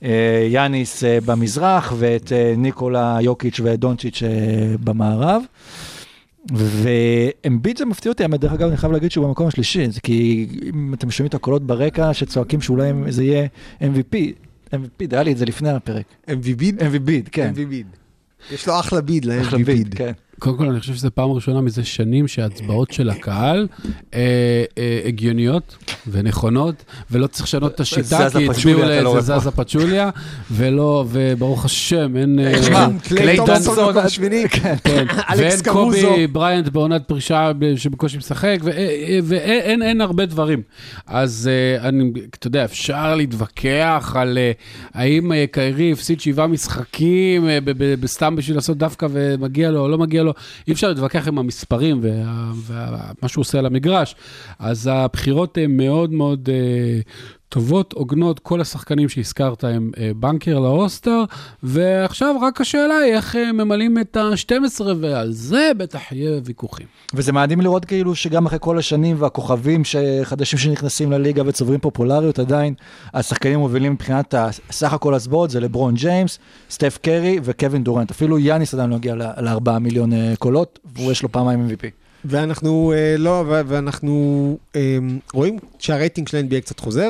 [0.03, 4.29] אה, יאניס אה, במזרח ואת אה, ניקולה יוקיץ' ודונצ'יץ' אה,
[4.83, 5.43] במערב.
[6.49, 10.47] ואמביט זה מפתיע אותי, האמת, דרך אגב, אני חייב להגיד שהוא במקום השלישי, זה כי
[10.69, 13.47] אם אתם שומעים את הקולות ברקע שצועקים שאולי זה יהיה
[13.81, 14.15] MVP,
[14.73, 16.05] MVP, היה לי את זה לפני הפרק.
[16.27, 16.79] MVP?
[16.79, 17.53] MVP, כן.
[17.55, 17.97] MVP.
[18.53, 19.65] יש לו אחלה ביד אחלה ל-MVP.
[19.65, 20.11] ביד, כן.
[20.41, 23.67] קודם כל, אני חושב שזו פעם ראשונה מזה שנים שההצבעות של הקהל
[24.13, 25.77] אה, אה, הגיוניות
[26.11, 29.39] ונכונות, ולא צריך לשנות את השיטה, כי הצביעו לא לאיזה.
[29.39, 30.09] זזה פצ'וליה,
[30.51, 32.39] ולא, וברוך השם, אין...
[32.39, 34.49] אה, תשמע, קליי תומאסון תומפסון, במקום השמיני.
[34.49, 34.75] כן.
[34.83, 35.05] כן,
[35.37, 35.59] ואין.
[35.71, 40.61] קובי בריינט בעונת פרישה שבקושי משחק, אה, ואין אין, אין הרבה דברים.
[41.07, 44.51] אז אה, אני, אתה יודע, אפשר להתווכח על אה,
[44.93, 47.59] האם אה, קיירי הפסיד שבעה משחקים אה,
[47.99, 50.30] בסתם בשביל לעשות דווקא ומגיע לו או לא מגיע לו.
[50.67, 51.99] אי אפשר להתווכח עם המספרים
[52.55, 54.15] ומה שהוא עושה על המגרש.
[54.59, 56.99] אז הבחירות הן מאוד מאוד אה,
[57.51, 61.23] טובות, הוגנות, כל השחקנים שהזכרת הם אה, בנקר לאוסטר,
[61.63, 66.87] ועכשיו רק השאלה היא איך אה, ממלאים את ה-12, ועל זה בטח יהיה ויכוחים.
[67.13, 69.81] וזה מדהים לראות כאילו שגם אחרי כל השנים והכוכבים
[70.23, 72.73] חדשים שנכנסים לליגה וצוברים פופולריות, עדיין
[73.13, 74.35] השחקנים מובילים מבחינת
[74.71, 76.39] סך הכל הצבעות, זה לברון ג'יימס,
[76.69, 78.11] סטף קרי וקווין דורנט.
[78.11, 82.01] אפילו יאניס עדיין לא הגיע לארבעה מיליון אה, קולות, והוא יש לו פעמיים MVP.
[82.25, 84.97] ואנחנו אה, לא, ואנחנו אה,
[85.33, 87.09] רואים שהרייטינג של ה-NBA קצת חוזר,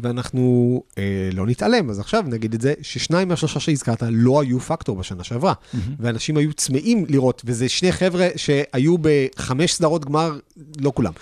[0.00, 4.96] ואנחנו אה, לא נתעלם, אז עכשיו נגיד את זה, ששניים מהשלושה שהזכרת לא היו פקטור
[4.96, 5.52] בשנה שעברה,
[6.00, 10.38] ואנשים היו צמאים לראות, וזה שני חבר'ה שהיו בחמש סדרות גמר,
[10.80, 11.12] לא כולם.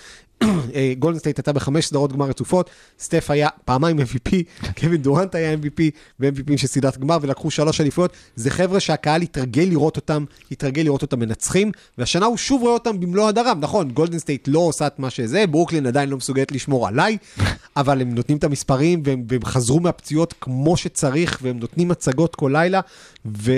[0.43, 2.69] אה, גולדן סטייט הייתה בחמש סדרות גמר רצופות,
[2.99, 4.35] סטף היה פעמיים MVP,
[4.79, 5.81] קווין דורנט היה MVP
[6.19, 8.11] ו-MVP של סדרת גמר ולקחו שלוש אליפויות.
[8.35, 12.99] זה חבר'ה שהקהל התרגל לראות אותם, התרגל לראות אותם מנצחים, והשנה הוא שוב רואה אותם
[12.99, 13.57] במלוא הדרם.
[13.59, 17.17] נכון, גולדן סטייט לא עושה את מה שזה, ברוקלין עדיין לא מסוגלת לשמור עליי,
[17.77, 22.49] אבל הם נותנים את המספרים והם, והם חזרו מהפציעות כמו שצריך, והם נותנים הצגות כל
[22.53, 22.81] לילה,
[23.25, 23.51] ו,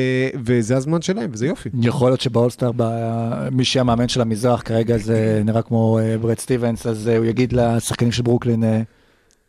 [0.45, 1.69] וזה הזמן שלהם, וזה יופי.
[1.81, 2.71] יכול להיות שבאולסטאר,
[3.51, 6.39] מי שהמאמן של המזרח כרגע זה נראה כמו אה, ברד
[6.77, 8.81] סטיבנס, אז אה, הוא יגיד לשחקנים של ברוקלין, אה,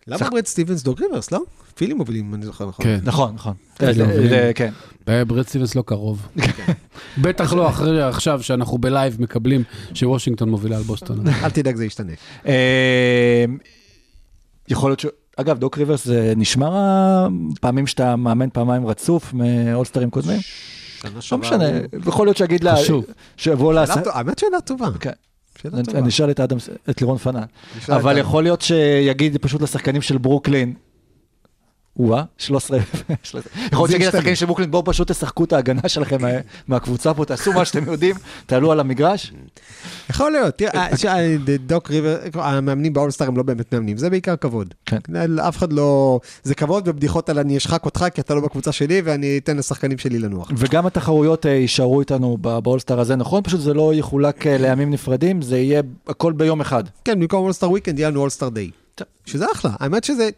[0.06, 1.40] למה ברד סטיבנס דוק ריברס, לא?
[1.74, 2.84] פילי מובילים, אם אני זוכר נכון.
[2.84, 2.98] כן.
[3.02, 3.54] נכון, נכון.
[3.78, 3.92] כן.
[3.92, 4.72] זה- כן.
[5.06, 6.26] ברד סטיבנס לא קרוב.
[7.22, 9.62] בטח לא אחרי עכשיו שאנחנו בלייב מקבלים
[9.94, 11.28] שוושינגטון מובילה על בוסטון.
[11.44, 12.12] אל תדאג, זה ישתנה.
[12.46, 13.44] אה,
[14.68, 15.06] יכול להיות ש...
[15.36, 20.40] אגב, דוק ריברס זה נשמר הפעמים שאתה מאמן פעמיים רצוף מאולסטרים קודמים?
[21.32, 21.64] לא משנה,
[22.06, 22.76] יכול להיות שיגיד לה...
[22.76, 23.04] חשוב.
[23.36, 24.04] שיבואו שאלה לעשות...
[24.04, 24.88] טובה, האמת שאלה טובה.
[25.94, 26.56] אני- אשאל את אדם,
[26.90, 27.42] את לירון פנן.
[27.88, 30.74] אבל יכול להיות שיגיד פשוט לשחקנים של ברוקלין,
[32.06, 33.38] וואה, 13, יכול
[33.72, 34.08] להיות שיגיד.
[34.08, 36.28] לשחקנים של ברוקלין, בואו פשוט תשחקו את ההגנה שלכם מה-
[36.68, 38.14] מהקבוצה פה, תעשו מה שאתם יודעים,
[38.46, 39.32] תעלו על המגרש.
[40.10, 41.04] יכול להיות, תראה, ש-
[41.66, 44.74] דוק ריבר, המאמנים באולסטאר הם לא באמת מאמנים, זה בעיקר כבוד.
[44.86, 44.98] כן.
[45.48, 49.02] אף אחד לא, זה כבוד ובדיחות על אני אשחק אותך כי אתה לא בקבוצה שלי
[49.04, 50.50] ואני אתן לשחקנים שלי לנוח.
[50.56, 53.42] וגם התחרויות אה, יישארו איתנו באולסטאר הזה, נכון?
[53.42, 56.84] פשוט זה לא יחולק אה, לימים נפרדים, זה יהיה הכל ביום אחד.
[57.04, 58.70] כן, במקום אולסטאר וויקנד יהיה לנו אולסטאר דיי.
[59.30, 60.28] שזה אחלה, האמת שזה,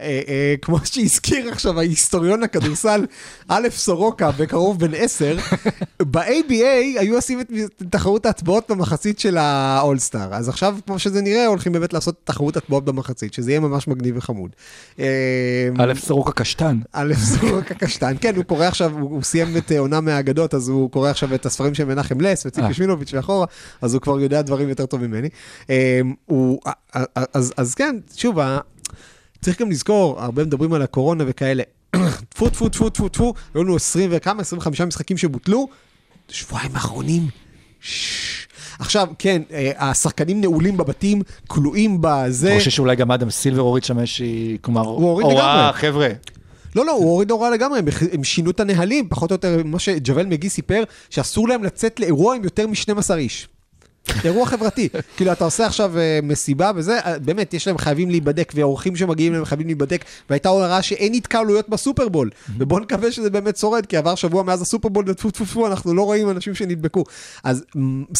[0.00, 3.06] אה, אה, כמו שהזכיר עכשיו ההיסטוריון הכדורסל,
[3.48, 5.36] א' סורוקה בקרוב בן עשר,
[6.10, 7.50] ב-ABA היו עושים את
[7.90, 10.34] תחרות ההטבעות במחצית של האולסטאר.
[10.34, 14.16] אז עכשיו, כמו שזה נראה, הולכים באמת לעשות תחרות הטבעות במחצית, שזה יהיה ממש מגניב
[14.16, 14.50] וחמוד.
[14.98, 15.06] אה,
[15.78, 16.78] א' סורוקה קשטן.
[16.92, 20.68] א' סורוקה קשטן, כן, הוא קורא עכשיו, הוא, הוא סיים את אה, עונה מהאגדות, אז
[20.68, 22.50] הוא קורא עכשיו את הספרים של מנחם לס אה.
[22.50, 23.46] וציפי שמילוביץ' ואחורה,
[23.82, 25.28] אז הוא כבר יודע דברים יותר טוב ממני.
[25.70, 28.58] אה, הוא, אה, אה, אז, אז כן, שוב, ה-
[29.40, 31.62] צריך גם לזכור, הרבה מדברים על הקורונה וכאלה.
[32.28, 35.68] טפו, טפו, טפו, טפו, טפו, היו לנו 20 וכמה, 25 משחקים שבוטלו,
[36.28, 37.22] שבועיים האחרונים.
[38.78, 42.50] עכשיו, כן, אה, השחקנים נעולים בבתים, כלואים בזה.
[42.50, 45.70] אני חושב שאולי גם אדם סילבר הוריד שם איזושהי, כלומר, הוראה.
[45.72, 46.08] חבר'ה.
[46.76, 49.78] לא, לא, הוא הוריד הוראה לגמרי, הם, הם שינו את הנהלים, פחות או יותר מה
[49.78, 53.48] שג'וול מגי סיפר, שאסור להם לצאת לאירוע עם יותר מ-12 איש.
[54.24, 54.88] אירוע חברתי.
[55.16, 59.32] כאילו, אתה עושה עכשיו אה, מסיבה וזה, אה, באמת, יש להם חייבים להיבדק, והאורחים שמגיעים
[59.32, 62.30] להם חייבים להיבדק, והייתה הוראה שאין התקהלויות בסופרבול.
[62.58, 66.02] ובואו נקווה שזה באמת שורד, כי עבר שבוע מאז הסופרבול, וטפו טפו טפו, אנחנו לא
[66.02, 67.04] רואים אנשים שנדבקו.
[67.44, 67.64] אז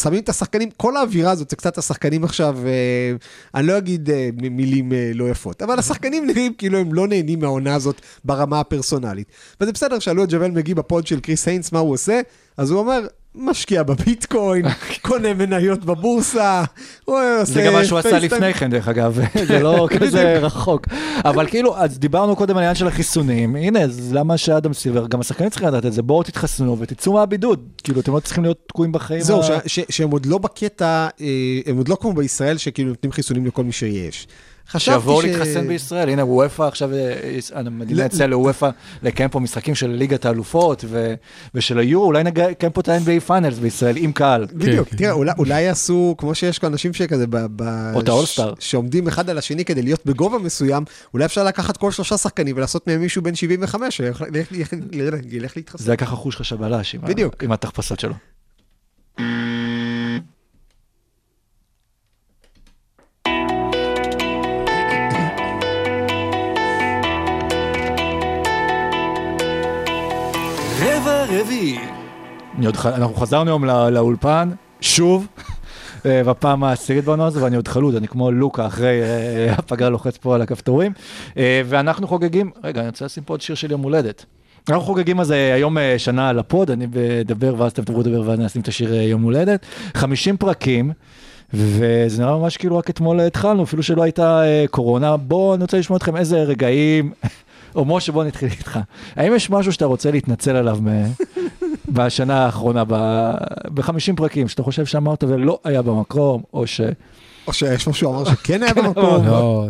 [0.02, 3.16] שמים את השחקנים, כל האווירה הזאת, זה קצת השחקנים עכשיו, אה,
[3.54, 4.10] אני לא אגיד
[4.50, 9.26] מילים לא יפות, אבל השחקנים נראים כאילו הם לא נהנים מהעונה הזאת ברמה הפרסונלית.
[9.60, 12.20] וזה בסדר, שאלו את ג'וול מגי בפוד של קריס היינס מה הוא עושה,
[12.56, 14.64] אז הוא אומר, משקיע בביטקוין,
[15.06, 16.64] קונה מניות בבורסה,
[17.04, 18.18] הוא עושה זה גם מה שהוא עשה.
[18.18, 20.86] לפני כן, דרך אגב, זה לא כזה רחוק.
[21.24, 25.20] אבל כאילו, אז דיברנו קודם על העניין של החיסונים, הנה, אז למה שאדם סילבר, גם
[25.20, 27.68] השחקנים צריכים לדעת את זה, בואו תתחסנו ותצאו מהבידוד.
[27.84, 29.20] כאילו, אתם לא צריכים להיות תקועים בחיים.
[29.20, 31.26] זהו, שהם עוד לא בקטע, אה,
[31.66, 34.26] הם עוד לא כמו בישראל, שכאילו נותנים חיסונים לכל מי שיש.
[34.72, 37.12] חשבתי שיבואו ש- להתחסן בישראל, הנה אופ"א עכשיו, אה,
[37.54, 38.70] המדינה ל- הציעה לאופ"א
[39.02, 41.14] לקיים פה משחקים של ליגת האלופות ו-
[41.54, 44.46] ושל היורו, אולי נקיים פה את ה-NBA Finals בישראל עם קהל.
[44.52, 44.96] בדיוק, כן.
[44.96, 48.54] תראה, אולי- אולי יעשו, כמו שיש כאן אנשים שכזה, ב- ב- או את האולסטאר.
[48.58, 52.56] ש- שעומדים אחד על השני כדי להיות בגובה מסוים, אולי אפשר לקחת כל שלושה שחקנים
[52.56, 54.52] ולעשות מהם מישהו בן 75, שילך ילך-
[54.92, 55.84] ילך- ילך להתחסן.
[55.84, 57.44] זה היה ככה חוש חשב בלש עם ה- בדיוק.
[57.44, 58.14] עם התחפשות שלו.
[72.76, 75.26] ח- אנחנו חזרנו היום לא- לאולפן, שוב,
[76.06, 80.16] אה, בפעם העשירית בעונה הזו, ואני עוד חלוד, אני כמו לוקה אחרי אה, הפגרה לוחץ
[80.16, 80.92] פה על הכפתורים.
[81.36, 84.24] אה, ואנחנו חוגגים, רגע, אני רוצה לשים פה עוד שיר של יום הולדת.
[84.68, 86.86] אנחנו חוגגים אז אה, היום אה, שנה לפוד, אני
[87.20, 89.66] אדבר ואז אתם תבואו לדבר ואז נשים את השיר אה, יום הולדת.
[89.94, 90.92] 50 פרקים.
[91.54, 95.16] וזה נראה ממש כאילו רק אתמול התחלנו, אפילו שלא הייתה אה, קורונה.
[95.16, 97.12] בואו, אני רוצה לשמוע אתכם איזה רגעים,
[97.74, 98.78] או משה, בוא נתחיל איתך.
[99.16, 101.12] האם יש משהו שאתה רוצה להתנצל עליו מ-
[101.94, 106.80] בשנה האחרונה, ב-50 פרקים, שאתה חושב שאמרת ולא היה במקום, או ש...
[107.46, 109.26] או שיש משהו שאמר שכן היה במקום.
[109.26, 109.66] לא,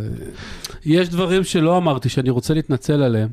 [0.84, 3.28] יש דברים שלא אמרתי שאני רוצה להתנצל עליהם.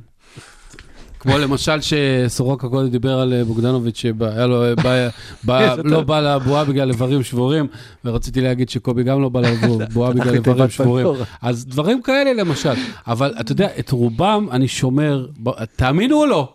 [1.20, 5.10] כמו למשל שסורוקה קודם דיבר על אה, בוגדנוביץ' שהיה לו, אה, בא-
[5.44, 6.02] בא- איזה לא.
[6.02, 7.68] בא לבועה בגלל איברים שבורים,
[8.06, 11.08] ורציתי להגיד שקובי גם לא בא לבועה בגלל איברים שבורים.
[11.42, 12.74] אז דברים כאלה למשל,
[13.08, 15.28] אבל אתה יודע, את רובם אני שומר,
[15.76, 16.54] תאמינו או לא,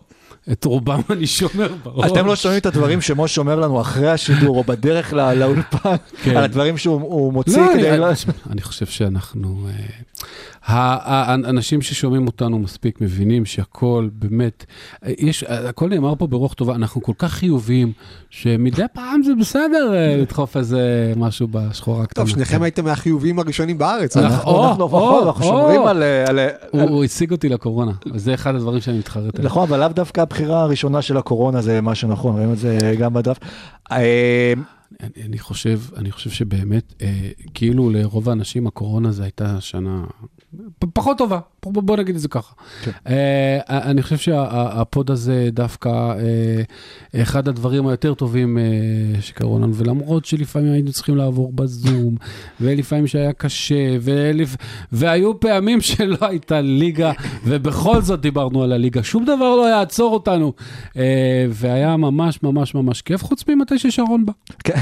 [0.51, 2.11] את רובם אני שומר בראש.
[2.11, 6.37] אתם לא שומעים את הדברים שמשה אומר לנו אחרי השידור, או בדרך לא- לאולפן, כן.
[6.37, 7.89] על הדברים שהוא הוא מוציא לא, כדי...
[7.89, 8.07] אני, לא-
[8.49, 9.73] אני חושב שאנחנו, אה,
[10.67, 14.65] האנשים ששומעים אותנו מספיק מבינים שהכל באמת,
[15.05, 17.91] אה, יש, הכל נאמר פה ברוח טובה, אנחנו כל כך חיוביים,
[18.29, 22.25] שמדי פעם זה בסדר אה, לדחוף איזה משהו בשחורה הקטנה.
[22.25, 24.17] טוב, שניכם הייתם מהחיוביים הראשונים בארץ.
[24.17, 25.43] אנחנו- אנחנו אנחנו.
[25.43, 26.03] שומרים על...
[26.03, 26.39] על-
[26.71, 29.45] הוא, על- הוא השיג אותי לקורונה, וזה אחד הדברים שאני מתחרט עליהם.
[29.45, 33.13] נכון, אבל לאו דווקא הבחירה הראשונה של הקורונה זה מה שנכון, רואים את זה גם
[33.13, 33.37] בדף.
[33.91, 34.53] אה,
[35.03, 37.07] אני, אני חושב, אני חושב שבאמת, אה,
[37.53, 40.03] כאילו לרוב האנשים הקורונה זו הייתה שנה
[40.93, 41.39] פחות טובה,
[41.73, 42.53] בוא, נגיד את זה ככה.
[42.83, 42.91] כן.
[43.07, 48.63] אה, אני חושב שהפוד הזה דווקא אה, אחד הדברים היותר טובים אה,
[49.21, 52.15] שקרו לנו, ולמרות שלפעמים היינו צריכים לעבור בזום,
[52.61, 54.55] ולפעמים שהיה קשה, ולפ...
[54.91, 57.11] והיו פעמים שלא הייתה ליגה,
[57.45, 60.53] ובכל זאת דיברנו על הליגה, שום דבר לא יעצור אותנו,
[60.97, 64.33] אה, והיה ממש ממש ממש כיף, חוץ ממתי ששרון בא.
[64.63, 64.79] כן,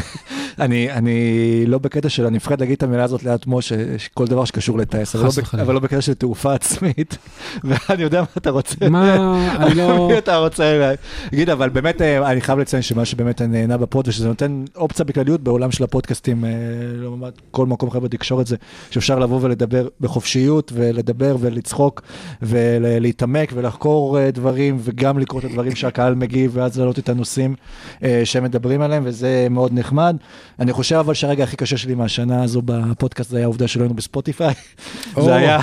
[0.59, 4.45] אני, אני לא בקטע של, אני מפחד להגיד את המילה הזאת ליד משה, שכל דבר
[4.45, 5.61] שקשור לטייס, אבל, לא.
[5.61, 7.17] אבל לא בקטע של תעופה עצמית,
[7.63, 8.89] ואני יודע מה אתה רוצה.
[8.89, 9.15] מה,
[9.59, 10.07] אני לא...
[10.07, 10.93] מי אתה רוצה
[11.31, 15.41] להגיד, אבל באמת, אה, אני חייב לציין שמה שבאמת נהנה בפוד, ושזה נותן אופציה בכלליות
[15.41, 16.49] בעולם של הפודקאסטים, אה,
[16.95, 18.55] לעומת כל מקום אחר בתקשורת זה,
[18.91, 22.01] שאפשר לבוא ולדבר בחופשיות, ולדבר ולצחוק,
[22.41, 27.55] ולהתעמק ולחקור אה, דברים, וגם לקרוא את הדברים שהקהל מגיב, ואז להעלות את הנושאים
[28.03, 30.17] אה, שהם מדברים עליהם, וזה מאוד נחמד.
[30.59, 33.95] אני חושב אבל שהרגע הכי קשה שלי מהשנה הזו בפודקאסט, זה היה העובדה שלא היינו
[33.95, 34.53] בספוטיפיי.
[35.25, 35.59] זה היה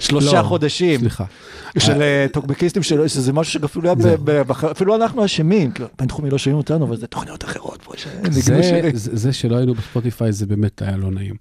[0.00, 1.00] שלושה לא, חודשים.
[1.00, 1.24] סליחה.
[1.78, 6.58] של אה, טוקבקיסטים שלו, שזה משהו שאפילו היה, אפילו אנחנו אשמים, כאילו, בינתחומי לא שומעים
[6.58, 7.92] אותנו, אבל זה תוכניות אחרות פה
[8.94, 11.34] זה, שלא היינו בספוטיפיי זה באמת היה לא נעים.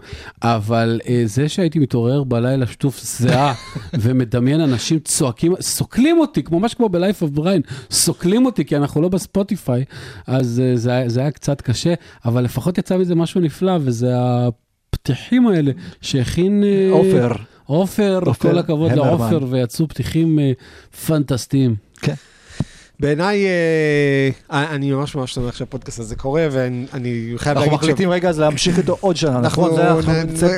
[0.44, 3.54] אבל אה, זה שהייתי מתעורר בלילה שטוף זיעה
[4.02, 9.10] ומדמיין אנשים צועקים, סוקלים אותי, ממש כמו ב-Life of Brian, סוקלים אותי כי אנחנו לא
[9.10, 9.84] בספוטיפיי,
[10.28, 11.94] אז אה, זה, היה- קצת קשה,
[12.26, 16.64] אבל לפחות יצא מזה משהו נפלא, וזה הפתיחים האלה שהכין...
[16.64, 17.32] אה, עופר.
[17.72, 18.92] עופר, כל הכבוד.
[18.92, 20.52] לעופר, ויצאו פתיחים אה,
[21.06, 21.76] פנטסטיים.
[23.00, 23.46] בעיניי,
[24.52, 27.84] אה, אני ממש ממש שמח שהפודקאסט הזה קורה, ואני אני חייב אנחנו להגיד ש...
[27.84, 29.80] מחליטים רגע אז להמשיך איתו עוד שנה, אנחנו, נכון?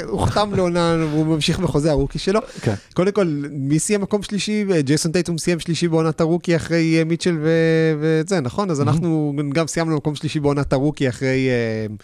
[0.08, 2.40] הוא חתם לעונה, והוא ממשיך בחוזה הרוקי שלו.
[2.62, 2.74] כן.
[2.94, 4.66] קודם כל, מי סיים מקום שלישי?
[4.80, 8.72] ג'ייסון טייטום סיים שלישי בעונת הרוקי אחרי אה, מיטשל ו- וזה, נכון?
[8.72, 11.96] אז אנחנו גם סיימנו מקום שלישי בעונת הרוקי אחרי אה, אה,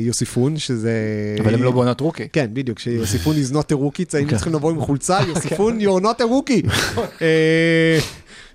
[0.00, 0.92] יוסיפון, שזה...
[1.40, 2.28] אבל הם לא בעונת רוקי.
[2.32, 4.36] כן, בדיוק, שיוסיפון is not a rookie, היינו כן.
[4.36, 6.70] צריכים לבוא עם חולצה, יוסיפון, you're not a rookie.
[7.22, 7.98] אה,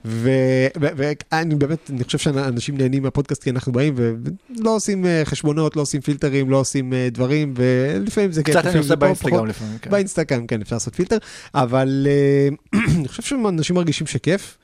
[0.05, 5.81] ואני באמת, אני חושב שאנשים נהנים מהפודקאסט כי אנחנו באים ולא עושים אה, חשבונות, לא
[5.81, 8.55] עושים פילטרים, לא עושים אה, דברים, ולפעמים זה כיף.
[8.55, 8.95] קצת אני עושה.
[8.95, 9.77] באינסטגרם לפעמים.
[9.81, 9.91] כן.
[9.91, 11.17] באינסטגרם, כן, אפשר לעשות פילטר,
[11.53, 14.57] אבל אה, אני חושב שאנשים מרגישים שכיף.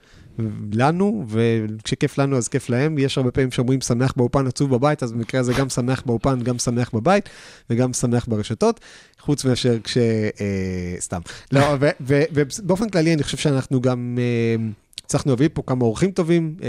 [0.74, 5.12] לנו, וכשכיף לנו אז כיף להם, יש הרבה פעמים שאומרים שמח באופן עצוב בבית, אז
[5.12, 7.30] במקרה הזה גם שמח באופן, גם שמח בבית,
[7.70, 8.80] וגם שמח ברשתות,
[9.20, 9.98] חוץ מאשר כש...
[9.98, 11.22] אה, סתם.
[11.52, 14.64] לא, ובאופן כללי אני חושב שאנחנו גם אה,
[15.06, 16.56] הצלחנו להביא פה כמה אורחים טובים.
[16.64, 16.68] אה,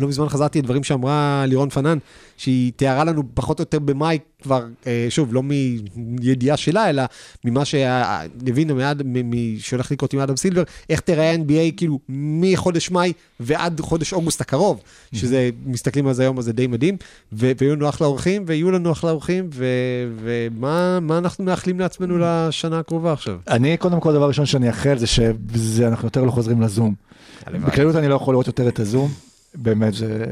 [0.00, 1.98] לא מזמן חזרתי לדברים שאמרה לירון פנן,
[2.36, 5.42] שהיא תיארה לנו פחות או יותר במאי כבר, אה, שוב, לא
[5.96, 7.02] מידיעה שלה, אלא
[7.44, 8.92] ממה שהבינה
[9.58, 14.80] שהולך לקרות עם אדם סילבר, איך תראה NBA כאילו מחודש מאי ועד חודש אוגוסט הקרוב,
[15.14, 16.96] שזה, מסתכלים על זה היום, אז זה די מדהים,
[17.32, 19.50] ויהיו לנו אחלה אורחים, ויהיו לנו אחלה אורחים,
[20.22, 23.38] ומה מה אנחנו מאחלים לעצמנו לשנה הקרובה עכשיו?
[23.48, 26.94] אני, קודם כל, דבר ראשון שאני אאחל זה שאנחנו יותר לא חוזרים לזום.
[27.46, 29.10] בכללות אני לא יכול לראות יותר את הזום.
[29.54, 30.24] באמת, זה,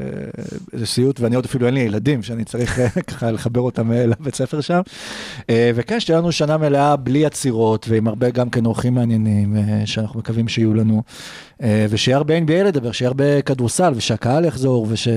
[0.73, 4.05] זה סיוט, ואני עוד אפילו אין לי ילדים שאני צריך אה, ככה לחבר אותם אה,
[4.05, 4.81] לבית ספר שם.
[5.49, 9.55] אה, וכן, שתהיה לנו שנה מלאה בלי עצירות, ועם הרבה גם כן אורחים מעניינים,
[9.85, 11.03] שאנחנו מקווים שיהיו לנו.
[11.89, 15.07] ושיהיה הרבה NBA לדבר, שיהיה הרבה כדורסל, ושהקהל יחזור, וש...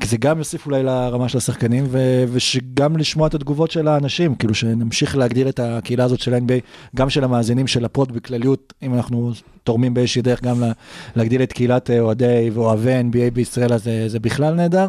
[0.00, 2.24] כי זה גם יוסיף אולי לרמה של השחקנים, ו...
[2.32, 6.60] ושגם לשמוע את התגובות של האנשים, כאילו שנמשיך להגדיל את הקהילה הזאת של NBA,
[6.96, 9.32] גם של המאזינים של הפוד בכלליות, אם אנחנו
[9.68, 10.72] תורמים באיזושהי דרך גם לה-
[11.16, 14.88] להגדיל את קהילת אוהדי ואוהבי NBA בישראל, אז זה, זה בכלל נהדר,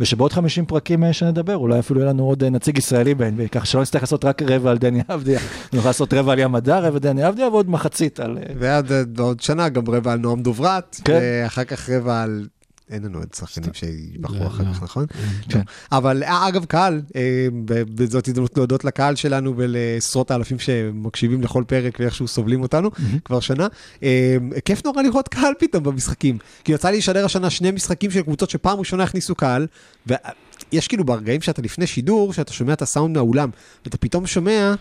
[0.00, 3.66] ושבעוד 50 פרקים אה, שנדבר, אולי אפילו יהיה לנו עוד אה, נציג ישראלי ב-NBA, כך
[3.66, 5.40] שלא נצטרך לעשות רק רבע על דני אבדיה,
[5.72, 8.38] נוכל לעשות רבע על ים הדר, רבע דני אבדיה, ועוד מחצית על...
[8.38, 11.18] אה, ועד עוד שנה גם רבע על נועם דוברת, כן.
[11.22, 12.46] ואחר כך רבע על...
[12.90, 14.72] אין לנו עוד שחקנים שיבחרו לא, אחר לא.
[14.72, 15.06] כך, נכון?
[15.48, 15.60] כן.
[15.92, 21.96] אבל אה, אגב, קהל, אה, בזאת הזדמנות להודות לקהל שלנו ולעשרות האלפים שמקשיבים לכל פרק
[22.00, 22.90] ואיכשהו סובלים אותנו
[23.24, 23.66] כבר שנה.
[24.02, 26.38] אה, כיף נורא לראות קהל פתאום במשחקים.
[26.64, 29.66] כי יצא לי לשדר השנה שני משחקים של קבוצות שפעם ראשונה הכניסו קהל,
[30.06, 33.50] ויש כאילו ברגעים שאתה לפני שידור, שאתה שומע את הסאונד מהאולם,
[33.84, 34.74] ואתה פתאום שומע...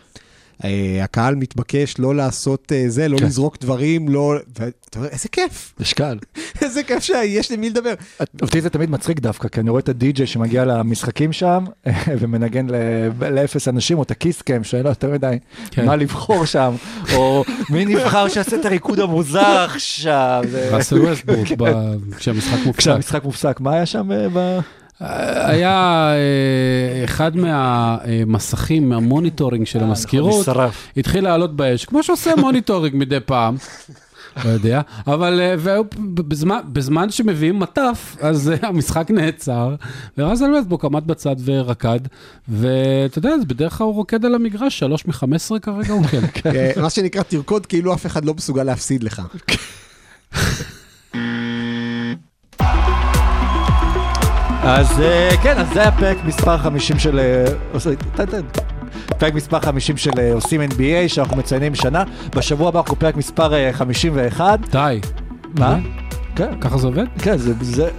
[0.63, 3.25] אה, הקהל מתבקש לא לעשות אה, זה, לא כן.
[3.25, 4.35] לזרוק דברים, לא...
[4.59, 6.19] ואתה אומר, איזה כיף, יש קהל.
[6.61, 7.93] איזה כיף שיש למי לדבר.
[8.41, 11.65] אותי זה תמיד מצחיק דווקא, כי אני רואה את הדי-ג'יי שמגיע למשחקים שם,
[12.19, 12.67] ומנגן
[13.31, 15.37] לאפס אנשים, או את הכיסקאם, שאין לו יותר מדי
[15.71, 15.85] כן.
[15.85, 16.75] מה לבחור שם,
[17.15, 20.43] או מי נבחר שיעשה את הריקוד המוזר עכשיו.
[20.51, 22.77] זה- ראסל ווסטברוק, ב- כשהמשחק מופסק.
[22.79, 24.59] כשהמשחק מופסק, מה היה שם אה, ב...
[24.99, 30.87] היה אה, אחד מהמסכים, מה monitoring של המזכירות, נשרף.
[30.97, 33.55] התחיל לעלות באש, כמו שעושה monitoring מדי פעם.
[34.45, 34.81] לא יודע.
[35.07, 39.75] אבל אה, בזמן, בזמן שמביאים מטף, אז אה, המשחק נעצר,
[40.17, 41.99] וראסל ווסטברוק עמד בצד ורקד,
[42.47, 46.49] ואתה יודע, אז בדרך כלל הוא רוקד על המגרש, שלוש מחמש עשרה כרגע הוא כן.
[46.55, 49.21] אה, מה שנקרא, תרקוד כאילו אף אחד לא מסוגל להפסיד לך.
[54.63, 57.19] אז אה, כן, אז זה היה פרק מספר 50 של...
[57.19, 57.45] אה.
[59.17, 62.03] פרק מספר 50 של אה, עושים NBA, שאנחנו מציינים שנה.
[62.35, 64.59] בשבוע הבא אנחנו פרק מספר אה, 51.
[64.69, 64.99] די.
[65.59, 65.77] מה?
[66.39, 66.59] כן.
[66.61, 67.05] ככה זה עובד?
[67.21, 67.89] כן, זה, זה,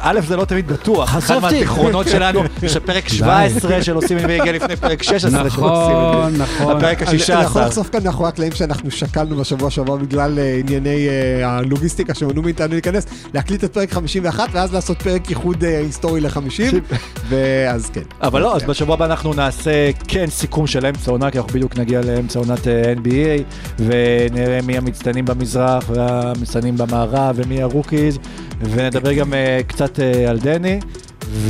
[0.00, 1.08] א', זה לא תמיד בטוח.
[1.08, 1.40] אחד חשבתי.
[1.40, 6.34] מהזיכרונות שלנו, שפרק 17 של עושים NBA הגיע לפני פרק 16 של עושים נכון.
[6.38, 6.76] נכון.
[6.76, 7.58] הפרק אני יכול ה-16.
[7.60, 12.72] לחשוף כאן מאחורי הקלעים שאנחנו שקלנו בשבוע שעבר בגלל אה, ענייני אה, הלוגיסטיקה שמנעו מאיתנו
[12.72, 16.76] להיכנס, להקליט את פרק 51 ואז לעשות פרק איחוד אה, היסטורי ל-50,
[17.28, 18.02] ואז כן.
[18.22, 21.78] אבל לא, אז בשבוע הבא אנחנו נעשה כן סיכום של אמצע עונה, כי אנחנו בדיוק
[21.78, 22.66] נגיע לאמצע עונת
[23.04, 23.42] NBA,
[23.78, 28.18] ונראה מי המצטיינים במזרח והמצטיינים במערב ומי הרוקיז,
[28.60, 30.80] ונדבר גם אה, קצת אה, על דני.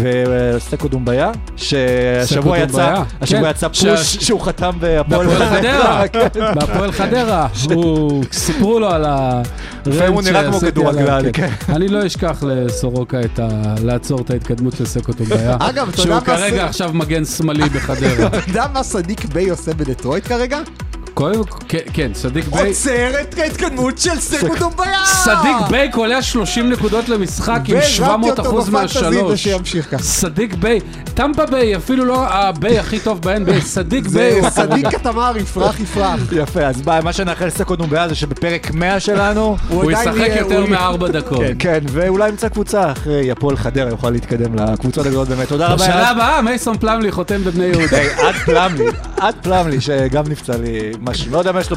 [0.02, 6.28] וסטקו דומביה, שהשבוע יצא, דומביה, השבוע כן, יצא פוש שהוא חתם בהפועל חדרה, כן.
[6.54, 9.04] בהפועל חדרה, הוא, סיפרו לו על
[9.86, 11.48] לפעמים הוא נראה כמו כדורגלן, כן.
[11.68, 13.74] אני לא אשכח לסורוקה את ה...
[13.84, 18.26] לעצור את ההתקדמות של סקו טוביה, אגב, אתה יודע שהוא כרגע עכשיו מגן שמאלי בחדרה.
[18.28, 20.60] אתה יודע מה סדיק ביי עושה בדטרויט כרגע?
[21.18, 25.04] קודם כל, כן, כן, סדיק ביי, עוצר את ההתקדמות של סקו דומביה!
[25.04, 29.48] סדיק ביי קולע 30 נקודות למשחק עם 700 אחוז מהשלוש.
[30.00, 30.80] סדיק ביי,
[31.14, 34.50] טמפה ביי, אפילו לא הביי הכי טוב ב-NBA, סדיק ביי.
[34.50, 36.20] סדיק קטמר יפרח יפרח.
[36.32, 41.08] יפה, אז מה מה שנאחל לסטקו דומביה זה שבפרק 100 שלנו, הוא ישחק יותר מארבע
[41.08, 41.38] דקות.
[41.38, 45.48] כן, כן, ואולי ימצא קבוצה אחרי הפועל חדרה, יוכל להתקדם לקבוצות הגדולות באמת.
[45.48, 45.84] תודה רבה.
[45.84, 46.10] בשנה.
[46.10, 47.98] הבאה מייסון פלמלי חותם בבני יהודה.
[48.26, 51.76] עד פלמלי, עד פלמלי, שגם נפצע לי משהו, לא יודע מה יש לו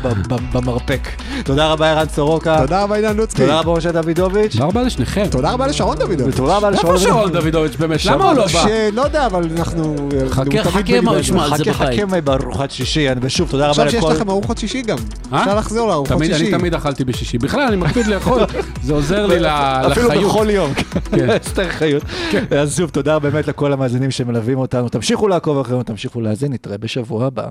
[0.53, 1.07] במרפק.
[1.43, 2.57] תודה רבה ערן סורוקה.
[2.61, 3.41] תודה רבה עידן לוצקי.
[3.41, 4.51] תודה רבה משה דוידוביץ'.
[4.51, 5.25] תודה רבה לשניכם.
[5.31, 6.25] תודה רבה לשרון דודו.
[6.27, 8.05] ותודה רבה איפה שרון דוידוביץ' באמת?
[8.05, 8.47] למה הוא לא בא?
[8.91, 9.95] שלא יודע, אבל אנחנו...
[10.29, 11.11] חכה, תמיד חכה בליבנו.
[11.11, 11.99] מה ישמע על זה חכה בבית.
[12.09, 14.13] חכה בארוחת שישי, ושוב תודה רבה עכשיו שיש לכל...
[14.13, 14.97] לכם ארוחות שישי גם.
[15.33, 15.39] אה?
[15.41, 16.43] אפשר לחזור לארוחות תמיד, שישי.
[16.43, 17.37] אני תמיד אכלתי בשישי.
[17.37, 18.41] בכלל, אני מקפיד לאכול,
[18.85, 20.23] זה עוזר לי ל- אפילו לחיות.
[20.25, 21.29] בכל יום, כן.
[21.45, 22.03] אסתר חיות.
[22.59, 24.89] אז שוב, תודה באמת לכל המאזינים שמלווים אותנו.
[24.89, 27.43] תמשיכו לעקוב אחרינו, תמשיכו להאזין, נתראה בשבוע הבא.